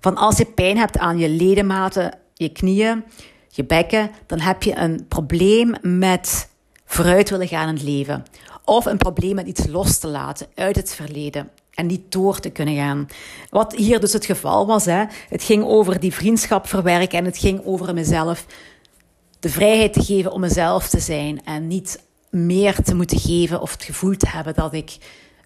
Van 0.00 0.16
als 0.16 0.36
je 0.36 0.44
pijn 0.44 0.76
hebt 0.76 0.98
aan 0.98 1.18
je 1.18 1.28
ledematen, 1.28 2.18
je 2.34 2.48
knieën, 2.48 3.04
je 3.48 3.64
bekken, 3.64 4.10
dan 4.26 4.40
heb 4.40 4.62
je 4.62 4.76
een 4.76 5.06
probleem 5.08 5.74
met 5.82 6.48
vooruit 6.84 7.30
willen 7.30 7.48
gaan 7.48 7.68
in 7.68 7.74
het 7.74 7.82
leven. 7.82 8.24
Of 8.64 8.84
een 8.84 8.96
probleem 8.96 9.34
met 9.34 9.46
iets 9.46 9.66
los 9.66 9.98
te 9.98 10.08
laten 10.08 10.46
uit 10.54 10.76
het 10.76 10.94
verleden. 10.94 11.50
en 11.74 11.86
niet 11.86 12.12
door 12.12 12.40
te 12.40 12.50
kunnen 12.50 12.76
gaan. 12.76 13.06
Wat 13.50 13.74
hier 13.74 14.00
dus 14.00 14.12
het 14.12 14.24
geval 14.24 14.66
was, 14.66 14.84
hè. 14.84 15.04
het 15.28 15.42
ging 15.42 15.64
over 15.64 16.00
die 16.00 16.14
vriendschap 16.14 16.66
verwerken 16.66 17.18
en 17.18 17.24
het 17.24 17.38
ging 17.38 17.64
over 17.64 17.94
mezelf 17.94 18.46
de 19.40 19.48
vrijheid 19.48 19.92
te 19.92 20.04
geven 20.04 20.32
om 20.32 20.40
mezelf 20.40 20.88
te 20.88 21.00
zijn 21.00 21.44
en 21.44 21.66
niet 21.66 22.02
meer 22.34 22.82
te 22.82 22.94
moeten 22.94 23.18
geven 23.18 23.60
of 23.60 23.72
het 23.72 23.82
gevoel 23.82 24.16
te 24.16 24.28
hebben 24.28 24.54
dat 24.54 24.72
ik 24.72 24.96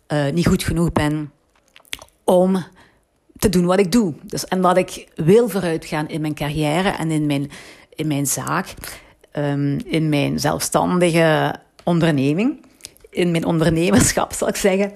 uh, 0.09 0.33
niet 0.33 0.47
goed 0.47 0.63
genoeg 0.63 0.93
ben 0.93 1.33
om 2.25 2.65
te 3.39 3.49
doen 3.49 3.67
wat 3.67 3.79
ik 3.79 3.93
doe. 3.93 4.15
Dus, 4.23 4.45
en 4.45 4.61
dat 4.61 4.77
ik 4.77 5.09
wil 5.15 5.49
vooruitgaan 5.49 6.09
in 6.09 6.21
mijn 6.21 6.35
carrière 6.35 6.89
en 6.89 7.11
in 7.11 7.27
mijn, 7.27 7.51
in 7.95 8.07
mijn 8.07 8.27
zaak, 8.27 8.75
um, 9.33 9.79
in 9.85 10.09
mijn 10.09 10.41
zelfstandige 10.41 11.55
onderneming, 11.85 12.67
in 13.11 13.31
mijn 13.31 13.45
ondernemerschap 13.45 14.33
zal 14.33 14.49
ik 14.49 14.57
zeggen, 14.57 14.93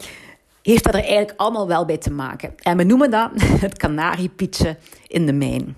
heeft 0.62 0.84
dat 0.84 0.94
er 0.94 1.00
eigenlijk 1.00 1.34
allemaal 1.36 1.66
wel 1.66 1.84
bij 1.84 1.98
te 1.98 2.10
maken. 2.10 2.54
En 2.58 2.76
we 2.76 2.84
noemen 2.84 3.10
dat 3.10 3.30
het 3.66 3.76
kanariepietje 3.76 4.76
in 5.06 5.26
de 5.26 5.32
mijn. 5.32 5.76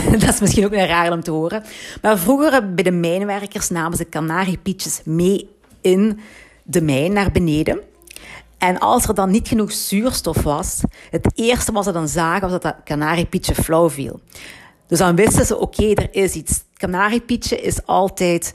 dat 0.18 0.28
is 0.28 0.40
misschien 0.40 0.64
ook 0.64 0.70
weer 0.70 0.86
raar 0.86 1.12
om 1.12 1.22
te 1.22 1.30
horen. 1.30 1.62
Maar 2.02 2.18
vroeger 2.18 2.74
bij 2.74 2.84
de 2.84 2.90
mijnwerkers 2.90 3.68
namen 3.68 3.96
ze 3.96 4.04
kanariepietjes 4.04 5.00
mee 5.04 5.48
in 5.80 6.20
de 6.62 6.82
mijn 6.82 7.12
naar 7.12 7.30
beneden. 7.30 7.80
En 8.58 8.78
als 8.78 9.08
er 9.08 9.14
dan 9.14 9.30
niet 9.30 9.48
genoeg 9.48 9.72
zuurstof 9.72 10.42
was, 10.42 10.80
het 11.10 11.32
eerste 11.34 11.72
wat 11.72 11.84
ze 11.84 11.92
dan 11.92 12.08
zagen 12.08 12.40
was 12.40 12.50
dat 12.50 12.62
dat 12.62 12.76
kanariepietje 12.84 13.54
flauw 13.54 13.90
viel. 13.90 14.20
Dus 14.86 14.98
dan 14.98 15.16
wisten 15.16 15.46
ze, 15.46 15.58
oké, 15.58 15.92
er 15.92 16.08
is 16.10 16.34
iets. 16.34 16.62
Kanariepietje 16.76 17.60
is 17.60 17.86
altijd 17.86 18.54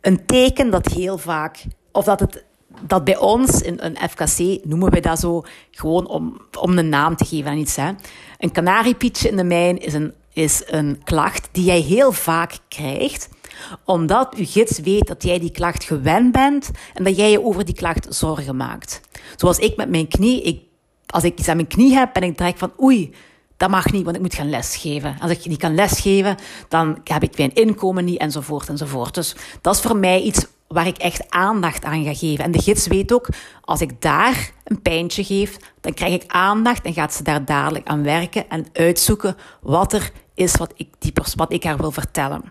een 0.00 0.26
teken 0.26 0.70
dat 0.70 0.86
heel 0.86 1.18
vaak, 1.18 1.64
of 1.92 2.04
dat 2.04 2.20
het 2.20 2.44
dat 2.80 3.04
bij 3.04 3.16
ons, 3.16 3.62
in 3.62 3.78
een 3.80 3.96
FKC 4.08 4.64
noemen 4.64 4.90
we 4.90 5.00
dat 5.00 5.18
zo, 5.18 5.42
gewoon 5.70 6.06
om, 6.06 6.40
om 6.60 6.78
een 6.78 6.88
naam 6.88 7.16
te 7.16 7.24
geven 7.24 7.50
aan 7.50 7.58
iets. 7.58 7.76
Hè. 7.76 7.90
Een 8.38 8.52
kanariepietje 8.52 9.28
in 9.28 9.36
de 9.36 9.44
mijn 9.44 9.78
is 9.78 9.94
een, 9.94 10.14
is 10.32 10.62
een 10.66 11.00
klacht 11.04 11.48
die 11.52 11.64
jij 11.64 11.80
heel 11.80 12.12
vaak 12.12 12.58
krijgt, 12.68 13.28
omdat 13.84 14.32
je 14.36 14.46
gids 14.46 14.78
weet 14.78 15.06
dat 15.06 15.22
jij 15.22 15.38
die 15.38 15.50
klacht 15.50 15.84
gewend 15.84 16.32
bent 16.32 16.70
en 16.94 17.04
dat 17.04 17.16
jij 17.16 17.30
je 17.30 17.44
over 17.44 17.64
die 17.64 17.74
klacht 17.74 18.06
zorgen 18.08 18.56
maakt. 18.56 19.00
Zoals 19.36 19.58
ik 19.58 19.76
met 19.76 19.88
mijn 19.90 20.08
knie, 20.08 20.42
ik, 20.42 20.62
als 21.06 21.24
ik 21.24 21.38
iets 21.38 21.48
aan 21.48 21.56
mijn 21.56 21.68
knie 21.68 21.94
heb, 21.94 22.12
ben 22.12 22.22
ik 22.22 22.38
direct 22.38 22.58
van 22.58 22.72
oei, 22.82 23.14
dat 23.56 23.70
mag 23.70 23.92
niet, 23.92 24.04
want 24.04 24.16
ik 24.16 24.22
moet 24.22 24.34
gaan 24.34 24.50
lesgeven. 24.50 25.16
Als 25.20 25.30
ik 25.30 25.46
niet 25.46 25.58
kan 25.58 25.74
lesgeven, 25.74 26.36
dan 26.68 27.00
heb 27.04 27.22
ik 27.22 27.38
mijn 27.38 27.54
inkomen 27.54 28.04
niet, 28.04 28.18
enzovoort, 28.18 28.68
enzovoort. 28.68 29.14
Dus 29.14 29.34
dat 29.60 29.74
is 29.74 29.80
voor 29.80 29.96
mij 29.96 30.20
iets 30.20 30.46
waar 30.74 30.86
ik 30.86 30.98
echt 30.98 31.30
aandacht 31.30 31.84
aan 31.84 32.04
ga 32.04 32.14
geven. 32.14 32.44
En 32.44 32.50
de 32.50 32.62
gids 32.62 32.86
weet 32.86 33.12
ook, 33.12 33.28
als 33.60 33.80
ik 33.80 34.00
daar 34.00 34.52
een 34.64 34.82
pijntje 34.82 35.24
geef, 35.24 35.56
dan 35.80 35.94
krijg 35.94 36.14
ik 36.14 36.24
aandacht 36.26 36.84
en 36.84 36.92
gaat 36.92 37.14
ze 37.14 37.22
daar 37.22 37.44
dadelijk 37.44 37.88
aan 37.88 38.02
werken 38.02 38.48
en 38.48 38.66
uitzoeken 38.72 39.36
wat 39.60 39.92
er 39.92 40.10
is 40.34 40.56
wat 40.56 40.72
ik, 40.76 40.88
die, 40.98 41.12
wat 41.36 41.52
ik 41.52 41.64
haar 41.64 41.76
wil 41.76 41.90
vertellen. 41.90 42.42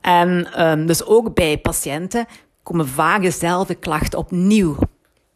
En 0.00 0.62
um, 0.68 0.86
dus 0.86 1.04
ook 1.04 1.34
bij 1.34 1.58
patiënten 1.58 2.26
komen 2.62 2.88
vaak 2.88 3.22
dezelfde 3.22 3.74
klachten 3.74 4.18
opnieuw. 4.18 4.76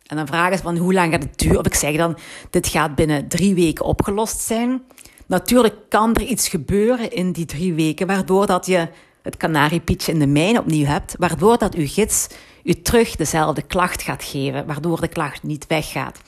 En 0.06 0.16
dan 0.16 0.26
vragen 0.26 0.56
ze 0.56 0.62
van 0.62 0.76
hoe 0.76 0.92
lang 0.92 1.12
gaat 1.12 1.22
het 1.22 1.38
duren? 1.38 1.58
Of 1.58 1.66
ik 1.66 1.74
zeg 1.74 1.96
dan, 1.96 2.18
dit 2.50 2.68
gaat 2.68 2.94
binnen 2.94 3.28
drie 3.28 3.54
weken 3.54 3.84
opgelost 3.84 4.40
zijn. 4.40 4.82
Natuurlijk 5.26 5.74
kan 5.88 6.14
er 6.14 6.22
iets 6.22 6.48
gebeuren 6.48 7.10
in 7.10 7.32
die 7.32 7.44
drie 7.44 7.74
weken, 7.74 8.06
waardoor 8.06 8.46
dat 8.46 8.66
je 8.66 8.88
het 9.22 9.36
kanariepietje 9.36 10.12
in 10.12 10.18
de 10.18 10.26
mijn 10.26 10.58
opnieuw 10.58 10.86
hebt, 10.86 11.14
waardoor 11.18 11.58
dat 11.58 11.74
uw 11.74 11.86
gids 11.86 12.26
u 12.64 12.82
terug 12.82 13.16
dezelfde 13.16 13.62
klacht 13.62 14.02
gaat 14.02 14.24
geven, 14.24 14.66
waardoor 14.66 15.00
de 15.00 15.08
klacht 15.08 15.42
niet 15.42 15.66
weggaat. 15.66 16.18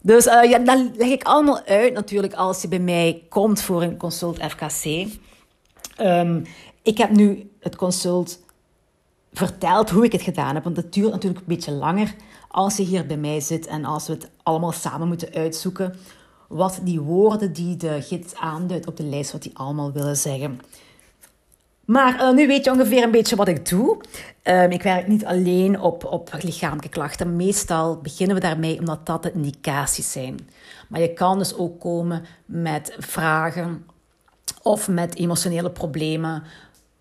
Dus 0.00 0.26
uh, 0.26 0.50
ja, 0.50 0.58
dat 0.58 0.78
leg 0.96 1.08
ik 1.08 1.22
allemaal 1.22 1.62
uit 1.64 1.92
natuurlijk 1.92 2.34
als 2.34 2.62
je 2.62 2.68
bij 2.68 2.78
mij 2.78 3.22
komt 3.28 3.62
voor 3.62 3.82
een 3.82 3.96
consult 3.96 4.38
FKC. 4.42 5.06
Um, 6.00 6.44
ik 6.82 6.98
heb 6.98 7.10
nu 7.10 7.50
het 7.60 7.76
consult 7.76 8.38
verteld 9.32 9.90
hoe 9.90 10.04
ik 10.04 10.12
het 10.12 10.22
gedaan 10.22 10.54
heb, 10.54 10.64
want 10.64 10.76
het 10.76 10.92
duurt 10.92 11.10
natuurlijk 11.10 11.40
een 11.40 11.54
beetje 11.54 11.72
langer 11.72 12.14
als 12.48 12.76
je 12.76 12.82
hier 12.82 13.06
bij 13.06 13.16
mij 13.16 13.40
zit 13.40 13.66
en 13.66 13.84
als 13.84 14.06
we 14.06 14.12
het 14.12 14.30
allemaal 14.42 14.72
samen 14.72 15.08
moeten 15.08 15.32
uitzoeken 15.32 15.94
wat 16.48 16.80
die 16.82 17.00
woorden 17.00 17.52
die 17.52 17.76
de 17.76 18.02
gids 18.02 18.34
aanduidt 18.34 18.86
op 18.86 18.96
de 18.96 19.02
lijst, 19.02 19.32
wat 19.32 19.42
die 19.42 19.56
allemaal 19.58 19.92
willen 19.92 20.16
zeggen. 20.16 20.60
Maar 21.88 22.14
uh, 22.14 22.32
nu 22.32 22.46
weet 22.46 22.64
je 22.64 22.70
ongeveer 22.70 23.02
een 23.02 23.10
beetje 23.10 23.36
wat 23.36 23.48
ik 23.48 23.68
doe. 23.68 23.96
Um, 24.42 24.70
ik 24.70 24.82
werk 24.82 25.06
niet 25.06 25.24
alleen 25.24 25.80
op, 25.80 26.04
op 26.04 26.30
lichamelijke 26.40 26.88
klachten. 26.88 27.36
Meestal 27.36 27.96
beginnen 27.96 28.36
we 28.36 28.42
daarmee 28.42 28.78
omdat 28.78 29.06
dat 29.06 29.22
de 29.22 29.32
indicaties 29.32 30.12
zijn. 30.12 30.48
Maar 30.88 31.00
je 31.00 31.12
kan 31.12 31.38
dus 31.38 31.56
ook 31.56 31.80
komen 31.80 32.24
met 32.44 32.96
vragen 32.98 33.86
of 34.62 34.88
met 34.88 35.16
emotionele 35.16 35.70
problemen 35.70 36.42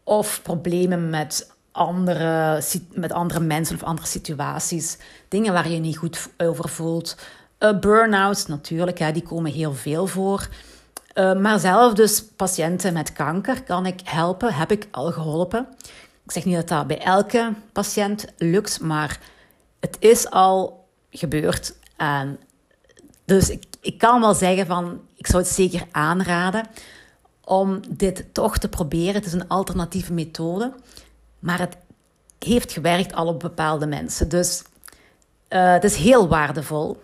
of 0.04 0.42
problemen 0.44 1.10
met 1.10 1.52
andere, 1.72 2.62
met 2.94 3.12
andere 3.12 3.40
mensen 3.40 3.76
of 3.76 3.84
andere 3.84 4.08
situaties. 4.08 4.98
Dingen 5.28 5.54
waar 5.54 5.68
je 5.68 5.74
je 5.74 5.80
niet 5.80 5.98
goed 5.98 6.30
over 6.38 6.70
voelt. 6.70 7.18
Uh, 7.60 7.80
Burn-outs 7.80 8.46
natuurlijk, 8.46 9.00
hè, 9.00 9.12
die 9.12 9.24
komen 9.24 9.52
heel 9.52 9.74
veel 9.74 10.08
voor. 10.08 10.48
Uh, 11.18 11.36
maar 11.36 11.60
zelf 11.60 11.94
dus 11.94 12.24
patiënten 12.36 12.94
met 12.94 13.14
kanker 13.14 13.64
kan 13.64 13.86
ik 13.86 14.00
helpen, 14.04 14.54
heb 14.54 14.72
ik 14.72 14.88
al 14.92 15.12
geholpen. 15.12 15.68
Ik 16.24 16.32
zeg 16.32 16.46
niet 16.46 16.56
dat 16.56 16.68
dat 16.68 16.88
bij 16.88 17.00
elke 17.00 17.54
patiënt 17.72 18.26
lukt, 18.38 18.82
maar 18.82 19.20
het 19.80 19.98
is 20.00 20.30
al 20.30 20.88
gebeurd. 21.10 21.76
En 21.96 22.40
dus 23.26 23.50
ik, 23.50 23.64
ik 23.82 23.98
kan 23.98 24.22
wel 24.22 24.34
zeggen 24.34 24.66
van, 24.66 25.02
ik 25.16 25.28
zou 25.28 25.44
het 25.44 25.52
zeker 25.52 25.86
aanraden 25.92 26.68
om 27.44 27.80
dit 27.90 28.26
toch 28.34 28.58
te 28.58 28.70
proberen. 28.70 29.14
Het 29.14 29.26
is 29.26 29.34
een 29.34 29.48
alternatieve 29.48 30.14
methode, 30.14 30.74
maar 31.40 31.60
het 31.60 31.78
heeft 32.40 32.72
gewerkt 32.72 33.14
al 33.14 33.28
op 33.28 33.40
bepaalde 33.40 33.88
mensen. 33.88 34.30
Dus 34.30 34.64
uh, 35.50 35.72
het 35.72 35.84
is 35.84 35.96
heel 35.96 36.28
waardevol 36.28 37.02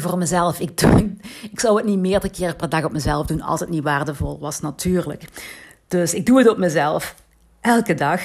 voor 0.00 0.18
mezelf. 0.18 0.60
Ik, 0.60 0.78
doe, 0.78 1.16
ik 1.52 1.60
zou 1.60 1.76
het 1.76 1.86
niet 1.86 1.98
meerdere 1.98 2.32
keren 2.32 2.56
per 2.56 2.68
dag 2.68 2.84
op 2.84 2.92
mezelf 2.92 3.26
doen 3.26 3.42
als 3.42 3.60
het 3.60 3.68
niet 3.68 3.82
waardevol 3.82 4.38
was, 4.38 4.60
natuurlijk. 4.60 5.24
Dus 5.88 6.14
ik 6.14 6.26
doe 6.26 6.38
het 6.38 6.48
op 6.48 6.58
mezelf, 6.58 7.14
elke 7.60 7.94
dag. 7.94 8.20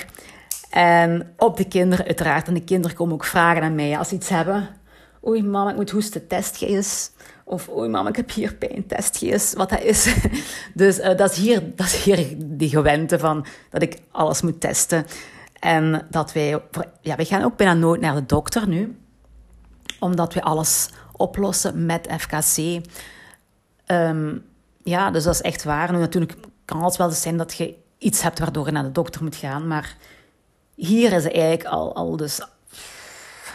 En 0.69 1.34
op 1.38 1.58
de 1.58 1.67
kinderen 1.67 2.06
uiteraard. 2.06 2.47
En 2.47 2.53
de 2.53 2.63
kinderen 2.63 2.97
komen 2.97 3.13
ook 3.13 3.23
vragen 3.23 3.62
aan 3.62 3.75
mij 3.75 3.97
als 3.97 4.10
ze 4.10 4.15
iets 4.15 4.30
hebben. 4.30 4.69
Oei, 5.27 5.43
mama, 5.43 5.69
ik 5.69 5.75
moet 5.75 5.89
hoesten, 5.89 6.27
testgeest. 6.27 7.15
Of 7.43 7.69
oei, 7.69 7.89
mama, 7.89 8.10
ik 8.10 8.15
heb 8.15 8.32
hier 8.32 8.56
pijn, 8.56 8.88
testgeest. 8.88 9.53
Wat 9.53 9.69
dat 9.69 9.82
is. 9.82 10.15
Dus 10.73 10.99
uh, 10.99 11.17
dat, 11.17 11.32
is 11.32 11.38
hier, 11.38 11.63
dat 11.75 11.86
is 11.86 12.03
hier 12.03 12.36
die 12.38 12.69
gewente 12.69 13.19
van 13.19 13.45
dat 13.69 13.82
ik 13.82 13.97
alles 14.12 14.41
moet 14.41 14.62
testen. 14.62 15.06
En 15.60 16.08
dat 16.10 16.34
wij... 16.34 16.62
Ja, 17.01 17.15
wij 17.15 17.25
gaan 17.25 17.43
ook 17.43 17.58
bijna 17.58 17.73
nooit 17.73 18.01
naar 18.01 18.15
de 18.15 18.25
dokter 18.25 18.67
nu. 18.67 18.97
Omdat 19.99 20.34
we 20.34 20.41
alles 20.41 20.89
oplossen 21.17 21.86
met 21.86 22.08
FKC. 22.17 22.82
Ehm, 23.86 24.38
ja, 24.84 25.12
dus 25.12 25.23
dat 25.23 25.34
is 25.34 25.41
echt 25.41 25.63
waar. 25.63 25.91
Nu, 25.91 25.97
natuurlijk 25.97 26.36
kan 26.65 26.84
het 26.84 26.95
wel 26.95 27.10
zijn 27.10 27.38
dat 27.38 27.53
je 27.53 27.75
iets 27.97 28.21
hebt 28.21 28.39
waardoor 28.39 28.65
je 28.65 28.71
naar 28.71 28.84
de 28.84 28.91
dokter 28.91 29.23
moet 29.23 29.36
gaan. 29.36 29.67
Maar 29.67 29.95
hier 30.75 31.13
is 31.13 31.23
het 31.23 31.34
eigenlijk 31.34 31.63
al, 31.63 31.95
al 31.95 32.17
dus 32.17 32.41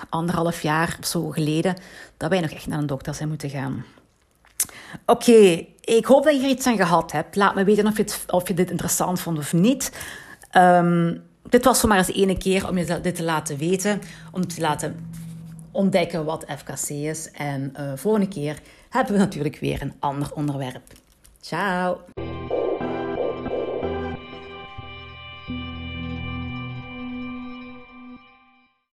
anderhalf 0.09 0.63
jaar 0.63 0.97
of 1.01 1.07
zo 1.07 1.29
geleden 1.29 1.77
dat 2.17 2.31
wij 2.31 2.41
nog 2.41 2.51
echt 2.51 2.67
naar 2.67 2.79
een 2.79 2.87
dokter 2.87 3.15
zijn 3.15 3.29
moeten 3.29 3.51
gaan. 3.51 3.85
Oké, 5.07 5.67
ik 5.81 6.05
hoop 6.05 6.25
dat 6.25 6.35
je 6.37 6.43
er 6.43 6.49
iets 6.49 6.67
aan 6.67 6.77
gehad 6.77 7.13
hebt. 7.13 7.37
Laat 7.37 7.55
me 7.55 7.65
weten 7.65 7.87
of 7.87 7.97
je, 7.97 8.03
het, 8.03 8.25
of 8.27 8.49
je 8.49 8.55
dit 8.55 8.71
interessant 8.71 9.21
vond 9.21 9.39
of 9.39 9.53
niet. 9.53 9.93
Um, 10.57 11.23
dit 11.49 11.65
was 11.65 11.81
zomaar 11.81 11.99
eens 11.99 12.13
ene 12.13 12.37
keer 12.37 12.69
om 12.69 12.79
je 12.79 13.01
dit 13.01 13.15
te 13.15 13.23
laten 13.23 13.57
weten, 13.57 14.01
om 14.33 14.47
te 14.47 14.61
laten 14.61 15.11
ontdekken 15.73 16.25
wat 16.25 16.45
FKC 16.57 16.89
is. 16.89 17.31
En 17.31 17.73
uh, 17.81 17.93
volgende 17.95 18.29
keer 18.29 18.59
hebben 18.89 19.13
we 19.13 19.19
natuurlijk 19.19 19.59
weer 19.59 19.83
een 19.83 19.95
ander 19.99 20.35
onderwerp. 20.35 20.83
Ciao! 21.41 22.01